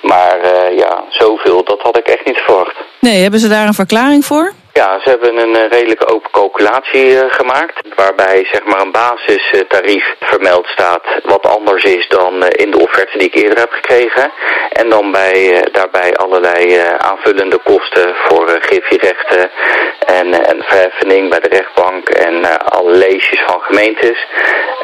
Maar 0.00 0.38
uh, 0.44 0.78
ja, 0.78 1.04
zoveel, 1.08 1.64
dat 1.64 1.80
had 1.80 1.98
ik 1.98 2.06
echt 2.06 2.24
niet 2.24 2.38
verwacht. 2.38 2.76
Nee, 2.98 3.22
hebben 3.22 3.40
ze 3.40 3.48
daar 3.48 3.66
een 3.66 3.74
verklaring 3.74 4.24
voor? 4.24 4.52
Ja, 4.82 5.00
ze 5.00 5.08
hebben 5.08 5.36
een 5.36 5.56
uh, 5.56 5.68
redelijke 5.68 6.08
open 6.08 6.30
calculatie 6.30 7.06
uh, 7.06 7.20
gemaakt. 7.28 7.80
Waarbij 7.94 8.48
zeg 8.52 8.64
maar 8.64 8.80
een 8.80 8.90
basistarief 8.90 10.14
vermeld 10.20 10.66
staat. 10.66 11.04
Wat 11.22 11.46
anders 11.46 11.84
is 11.84 12.08
dan 12.08 12.34
uh, 12.42 12.48
in 12.50 12.70
de 12.70 12.78
offerte 12.78 13.18
die 13.18 13.26
ik 13.26 13.34
eerder 13.34 13.58
heb 13.58 13.70
gekregen. 13.70 14.32
En 14.72 14.88
dan 14.88 15.12
bij, 15.12 15.68
daarbij 15.72 16.16
allerlei 16.16 16.78
aanvullende 16.98 17.58
kosten 17.58 18.14
voor 18.14 18.58
griffierechten. 18.60 19.50
En, 20.06 20.44
en 20.44 20.62
verheffening 20.62 21.30
bij 21.30 21.40
de 21.40 21.48
rechtbank. 21.48 22.08
En 22.08 22.58
alle 22.58 22.96
leesjes 22.96 23.42
van 23.46 23.60
gemeentes. 23.60 24.26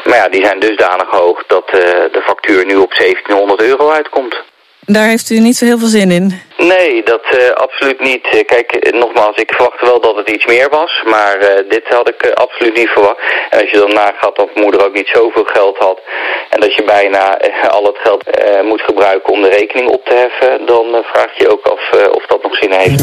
Maar 0.03 0.17
ja, 0.17 0.29
die 0.29 0.45
zijn 0.45 0.59
dusdanig 0.59 1.09
hoog 1.09 1.43
dat 1.47 1.69
de 2.11 2.21
factuur 2.23 2.65
nu 2.65 2.75
op 2.75 2.93
1700 2.93 3.61
euro 3.61 3.89
uitkomt. 3.89 4.43
Daar 4.85 5.07
heeft 5.07 5.29
u 5.29 5.39
niet 5.39 5.55
zo 5.55 5.65
heel 5.65 5.77
veel 5.77 5.87
zin 5.87 6.11
in? 6.11 6.41
Nee, 6.57 7.03
dat 7.03 7.21
uh, 7.33 7.49
absoluut 7.49 7.99
niet. 7.99 8.43
Kijk, 8.45 8.93
nogmaals, 8.93 9.35
ik 9.35 9.53
verwachtte 9.55 9.85
wel 9.85 10.01
dat 10.01 10.15
het 10.15 10.29
iets 10.29 10.45
meer 10.45 10.69
was, 10.69 11.03
maar 11.05 11.37
uh, 11.41 11.47
dit 11.69 11.83
had 11.87 12.09
ik 12.09 12.25
uh, 12.25 12.31
absoluut 12.31 12.75
niet 12.77 12.89
verwacht. 12.89 13.19
En 13.49 13.61
als 13.61 13.69
je 13.69 13.77
dan 13.77 13.93
nagaat 13.93 14.35
dat 14.35 14.55
moeder 14.55 14.85
ook 14.85 14.93
niet 14.93 15.09
zoveel 15.13 15.43
geld 15.45 15.77
had 15.77 15.99
en 16.49 16.59
dat 16.59 16.75
je 16.75 16.83
bijna 16.83 17.39
al 17.69 17.83
het 17.83 17.97
geld 17.97 18.23
moet 18.63 18.81
gebruiken 18.81 19.33
om 19.33 19.41
de 19.41 19.49
rekening 19.49 19.89
op 19.89 20.05
te 20.05 20.13
heffen, 20.13 20.65
dan 20.65 21.03
vraag 21.03 21.37
je 21.37 21.43
je 21.43 21.51
ook 21.51 21.65
af 21.65 22.09
of 22.11 22.25
dat 22.25 22.43
nog 22.43 22.55
zin 22.55 22.71
heeft. 22.71 23.01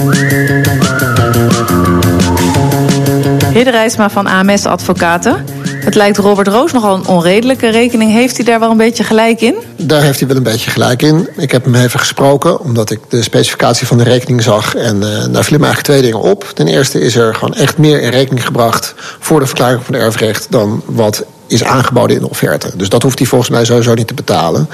Hidde 3.53 3.71
Rijsma 3.71 4.11
van 4.11 4.27
AMS 4.27 4.67
Advocaten. 4.67 5.60
Het 5.85 5.95
lijkt 5.95 6.19
Robert 6.19 6.49
Roos 6.49 6.73
nogal 6.73 6.95
een 6.95 7.07
onredelijke 7.07 7.71
rekening. 7.71 8.13
Heeft 8.13 8.37
hij 8.37 8.45
daar 8.45 8.61
wel 8.61 8.71
een 8.71 8.77
beetje 8.77 9.05
gelijk 9.05 9.41
in? 9.41 9.55
Daar 9.77 10.03
heeft 10.03 10.19
hij 10.19 10.29
wel 10.29 10.37
een 10.37 10.43
beetje 10.43 10.71
gelijk 10.71 11.03
in. 11.03 11.29
Ik 11.37 11.51
heb 11.51 11.65
hem 11.65 11.75
even 11.75 12.01
gesproken, 12.01 12.61
omdat 12.61 12.91
ik 12.91 13.01
de 13.09 13.23
specificatie 13.23 13.87
van 13.87 13.99
de 13.99 14.05
rekening 14.05 14.43
zag. 14.43 14.75
En 14.75 14.97
uh, 14.97 15.03
daar 15.03 15.45
vielen 15.45 15.61
me 15.61 15.67
eigenlijk 15.67 15.83
twee 15.83 16.03
dingen 16.03 16.21
op. 16.21 16.51
Ten 16.55 16.67
eerste 16.67 17.01
is 17.01 17.17
er 17.17 17.35
gewoon 17.35 17.55
echt 17.55 17.79
meer 17.79 18.03
in 18.03 18.11
rekening 18.11 18.47
gebracht 18.47 18.95
voor 19.19 19.41
de 19.41 19.47
verklaring 19.47 19.85
van 19.85 19.95
erfrecht 19.95 20.47
dan 20.51 20.83
wat 20.87 21.25
is 21.47 21.65
aangeboden 21.65 22.17
in 22.17 22.23
de 22.23 22.29
offerte. 22.29 22.71
Dus 22.77 22.89
dat 22.89 23.03
hoeft 23.03 23.19
hij 23.19 23.29
volgens 23.29 23.51
mij 23.51 23.65
sowieso 23.65 23.95
niet 23.95 24.07
te 24.07 24.15
betalen. 24.15 24.69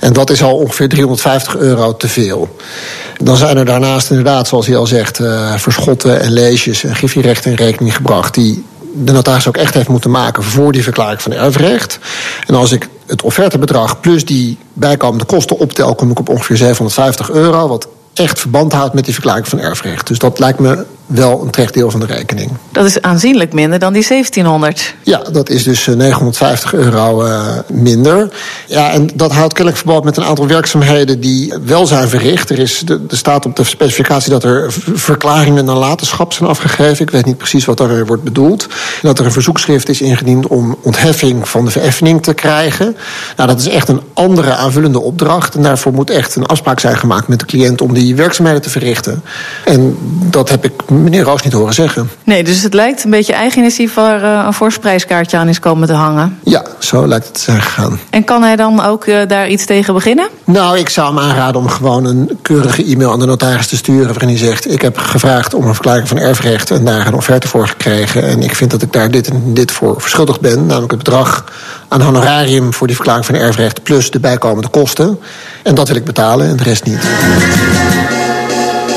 En 0.00 0.12
dat 0.12 0.30
is 0.30 0.42
al 0.42 0.56
ongeveer 0.56 0.88
350 0.88 1.56
euro 1.56 1.96
te 1.96 2.08
veel. 2.08 2.56
Dan 3.22 3.36
zijn 3.36 3.56
er 3.56 3.64
daarnaast 3.64 4.10
inderdaad, 4.10 4.48
zoals 4.48 4.66
hij 4.66 4.76
al 4.76 4.86
zegt, 4.86 5.18
uh, 5.18 5.54
verschotten 5.56 6.20
en 6.20 6.32
leesjes 6.32 6.84
en 6.84 6.94
griffierechten 6.94 7.50
in 7.50 7.56
rekening 7.56 7.96
gebracht 7.96 8.34
die 8.34 8.64
de 9.04 9.12
notaris 9.12 9.48
ook 9.48 9.56
echt 9.56 9.74
heeft 9.74 9.88
moeten 9.88 10.10
maken 10.10 10.42
voor 10.42 10.72
die 10.72 10.82
verklaring 10.82 11.22
van 11.22 11.32
erfrecht. 11.32 11.98
En 12.46 12.54
als 12.54 12.72
ik 12.72 12.88
het 13.06 13.22
offertebedrag 13.22 14.00
plus 14.00 14.24
die 14.24 14.58
bijkomende 14.72 15.24
kosten 15.24 15.58
optel, 15.58 15.94
kom 15.94 16.10
ik 16.10 16.18
op 16.18 16.28
ongeveer 16.28 16.56
750 16.56 17.30
euro. 17.30 17.68
Wat 17.68 17.88
echt 18.14 18.40
verband 18.40 18.72
houdt 18.72 18.94
met 18.94 19.04
die 19.04 19.14
verklaring 19.14 19.48
van 19.48 19.60
erfrecht. 19.60 20.06
Dus 20.06 20.18
dat 20.18 20.38
lijkt 20.38 20.58
me 20.58 20.84
wel 21.06 21.42
een 21.42 21.50
terecht 21.50 21.74
deel 21.74 21.90
van 21.90 22.00
de 22.00 22.06
rekening. 22.06 22.50
Dat 22.72 22.84
is 22.84 23.00
aanzienlijk 23.00 23.52
minder 23.52 23.78
dan 23.78 23.92
die 23.92 24.06
1700. 24.08 24.94
Ja, 25.02 25.18
dat 25.18 25.48
is 25.48 25.62
dus 25.62 25.86
950 25.86 26.74
eh, 26.74 26.80
euro 26.80 27.24
uh, 27.24 27.46
minder. 27.72 28.28
Ja, 28.66 28.90
en 28.90 29.10
dat 29.14 29.32
houdt 29.32 29.52
kennelijk 29.52 29.82
verband 29.82 30.04
met 30.04 30.16
een 30.16 30.24
aantal 30.24 30.46
werkzaamheden 30.46 31.20
die 31.20 31.54
wel 31.64 31.86
zijn 31.86 32.08
verricht. 32.08 32.50
Er, 32.50 32.58
is, 32.58 32.82
er 32.86 33.16
staat 33.16 33.46
op 33.46 33.56
de 33.56 33.64
specificatie 33.64 34.30
dat 34.30 34.44
er 34.44 34.72
verklaringen 34.94 35.64
naar 35.64 35.74
nalatenschap 35.74 36.32
zijn 36.32 36.48
afgegeven. 36.48 37.04
Ik 37.04 37.10
weet 37.10 37.26
niet 37.26 37.36
precies 37.36 37.64
wat 37.64 37.76
daar 37.76 38.06
wordt 38.06 38.22
bedoeld. 38.22 38.68
Dat 39.02 39.18
er 39.18 39.24
een 39.24 39.32
verzoekschrift 39.32 39.88
is 39.88 40.00
ingediend 40.00 40.46
om 40.46 40.76
ontheffing 40.82 41.48
van 41.48 41.64
de 41.64 41.70
vereffening 41.70 42.22
te 42.22 42.34
krijgen. 42.34 42.96
Nou, 43.36 43.48
dat 43.48 43.60
is 43.60 43.68
echt 43.68 43.88
een 43.88 44.00
andere 44.14 44.54
aanvullende 44.54 45.00
opdracht. 45.00 45.54
En 45.54 45.62
daarvoor 45.62 45.92
moet 45.92 46.10
echt 46.10 46.36
een 46.36 46.46
afspraak 46.46 46.80
zijn 46.80 46.96
gemaakt 46.96 47.28
met 47.28 47.38
de 47.38 47.46
cliënt 47.46 47.80
om 47.80 47.94
die 47.94 48.14
werkzaamheden 48.16 48.62
te 48.62 48.70
verrichten. 48.70 49.22
En 49.64 49.96
dat 50.30 50.48
heb 50.48 50.64
ik 50.64 50.72
meneer 51.02 51.22
Roos 51.22 51.42
niet 51.42 51.52
horen 51.52 51.74
zeggen. 51.74 52.10
Nee, 52.24 52.44
dus 52.44 52.62
het 52.62 52.74
lijkt 52.74 53.04
een 53.04 53.10
beetje 53.10 53.32
eigen 53.32 53.58
initiatief 53.58 53.94
waar 53.94 54.22
uh, 54.22 54.44
een 54.46 54.52
voorsprijskaartje 54.52 55.36
aan 55.36 55.48
is 55.48 55.58
komen 55.58 55.88
te 55.88 55.94
hangen. 55.94 56.38
Ja, 56.42 56.62
zo 56.78 57.06
lijkt 57.06 57.24
het 57.24 57.34
te 57.34 57.40
zijn 57.40 57.62
gegaan. 57.62 58.00
En 58.10 58.24
kan 58.24 58.42
hij 58.42 58.56
dan 58.56 58.84
ook 58.84 59.06
uh, 59.06 59.18
daar 59.28 59.48
iets 59.48 59.64
tegen 59.64 59.94
beginnen? 59.94 60.28
Nou, 60.44 60.78
ik 60.78 60.88
zou 60.88 61.14
hem 61.14 61.24
aanraden 61.24 61.60
om 61.60 61.68
gewoon 61.68 62.04
een 62.04 62.38
keurige 62.42 62.84
e-mail 62.84 63.12
aan 63.12 63.18
de 63.18 63.26
notaris 63.26 63.66
te 63.66 63.76
sturen... 63.76 64.06
waarin 64.06 64.28
hij 64.28 64.38
zegt, 64.38 64.72
ik 64.72 64.82
heb 64.82 64.98
gevraagd 64.98 65.54
om 65.54 65.66
een 65.66 65.74
verklaring 65.74 66.08
van 66.08 66.18
erfrecht... 66.18 66.70
en 66.70 66.84
daar 66.84 67.06
een 67.06 67.14
offerte 67.14 67.48
voor 67.48 67.68
gekregen. 67.68 68.22
En 68.22 68.42
ik 68.42 68.54
vind 68.54 68.70
dat 68.70 68.82
ik 68.82 68.92
daar 68.92 69.10
dit 69.10 69.28
en 69.28 69.54
dit 69.54 69.70
voor 69.70 70.00
verschuldigd 70.00 70.40
ben. 70.40 70.66
Namelijk 70.66 70.92
het 70.92 71.02
bedrag 71.02 71.44
aan 71.88 72.00
honorarium 72.00 72.74
voor 72.74 72.86
die 72.86 72.96
verklaring 72.96 73.26
van 73.26 73.34
erfrecht... 73.34 73.82
plus 73.82 74.10
de 74.10 74.20
bijkomende 74.20 74.68
kosten. 74.68 75.18
En 75.62 75.74
dat 75.74 75.88
wil 75.88 75.96
ik 75.96 76.04
betalen 76.04 76.48
en 76.48 76.56
de 76.56 76.62
rest 76.62 76.84
niet. 76.84 77.00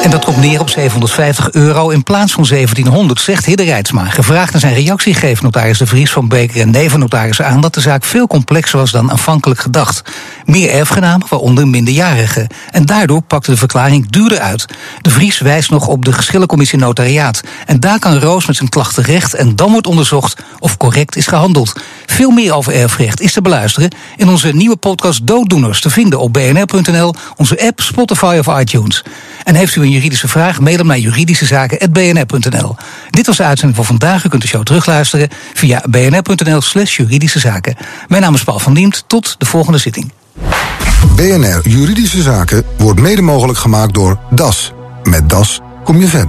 En 0.04 0.10
dat 0.10 0.26
komt 0.26 0.38
neer 0.38 0.60
op 0.60 0.70
750 0.70 1.52
euro 1.52 1.90
in 1.90 2.04
plaats 2.04 2.32
van 2.32 2.46
1700, 2.50 3.22
zegt 3.22 3.46
Hidde 3.46 3.64
Rijtsma. 3.64 4.06
Gevraagd 4.06 4.52
naar 4.52 4.62
zijn 4.62 4.74
reactie 4.74 5.14
geeft 5.14 5.42
notaris 5.42 5.78
De 5.78 5.88
Vries 5.88 6.12
van 6.12 6.28
Beker 6.28 6.62
en 6.62 6.70
nevennotarissen 6.70 7.46
aan 7.48 7.62
dat 7.62 7.74
de 7.74 7.82
zaak 7.82 8.04
veel 8.04 8.28
complexer 8.28 8.80
was 8.80 8.92
dan 8.92 9.12
aanvankelijk 9.12 9.60
gedacht. 9.60 10.02
Meer 10.46 10.70
erfgenamen, 10.70 11.28
waaronder 11.30 11.68
minderjarigen. 11.68 12.48
En 12.72 12.86
daardoor 12.86 13.22
pakte 13.22 13.52
de 13.52 13.58
verklaring 13.58 14.10
duurder 14.10 14.40
uit. 14.40 14.66
De 15.02 15.10
Vries 15.10 15.40
wijst 15.40 15.70
nog 15.70 15.88
op 15.88 16.06
de 16.06 16.14
geschillencommissie 16.14 16.80
notariaat. 16.80 17.42
En 17.66 17.80
daar 17.80 18.00
kan 18.00 18.20
Roos 18.20 18.46
met 18.46 18.56
zijn 18.56 18.70
klacht 18.70 18.94
terecht 18.94 19.34
en 19.34 19.56
dan 19.56 19.72
wordt 19.72 19.88
onderzocht 19.88 20.42
of 20.60 20.78
correct 20.78 21.16
is 21.16 21.28
gehandeld. 21.28 21.74
Veel 22.06 22.30
meer 22.30 22.54
over 22.54 22.74
erfrecht 22.74 23.22
is 23.22 23.34
te 23.34 23.42
beluisteren 23.42 23.90
in 24.18 24.30
onze 24.30 24.52
nieuwe 24.52 24.76
podcast 24.76 25.28
Dooddoeners, 25.28 25.82
te 25.82 25.90
vinden 25.90 26.20
op 26.20 26.34
bnr.nl, 26.34 27.14
onze 27.36 27.68
app, 27.68 27.82
Spotify 27.82 28.42
of 28.46 28.60
iTunes. 28.60 29.04
En 29.44 29.56
heeft 29.56 29.76
u 29.76 29.82
een 29.82 29.89
juridische 29.92 30.28
vraag, 30.28 30.60
mail 30.60 30.78
hem 30.78 30.88
naar 30.88 31.00
juridischezaken.bnr.nl. 31.00 32.76
Dit 33.10 33.26
was 33.26 33.38
de 33.38 33.44
uitzending 33.44 33.78
van 33.78 33.86
vandaag. 33.86 34.26
U 34.26 34.30
kunt 34.30 34.42
de 34.42 34.48
show 34.48 34.64
terugluisteren 34.64 35.30
via 35.54 35.84
bnr.nl 35.90 36.62
slash 36.62 36.98
juridische 36.98 37.40
zaken. 37.40 37.76
Mijn 38.08 38.22
naam 38.22 38.34
is 38.34 38.44
Paul 38.44 38.60
van 38.60 38.74
Diemt. 38.74 39.04
Tot 39.08 39.36
de 39.38 39.46
volgende 39.46 39.78
zitting. 39.78 40.12
BNR 41.16 41.60
Juridische 41.64 42.22
Zaken 42.22 42.64
wordt 42.78 43.00
mede 43.00 43.22
mogelijk 43.22 43.60
gemaakt 43.60 43.94
door 43.94 44.20
DAS. 44.30 44.74
Met 45.04 45.30
DAS 45.30 45.60
kom 45.84 46.00
je 46.00 46.08
verder. 46.08 46.28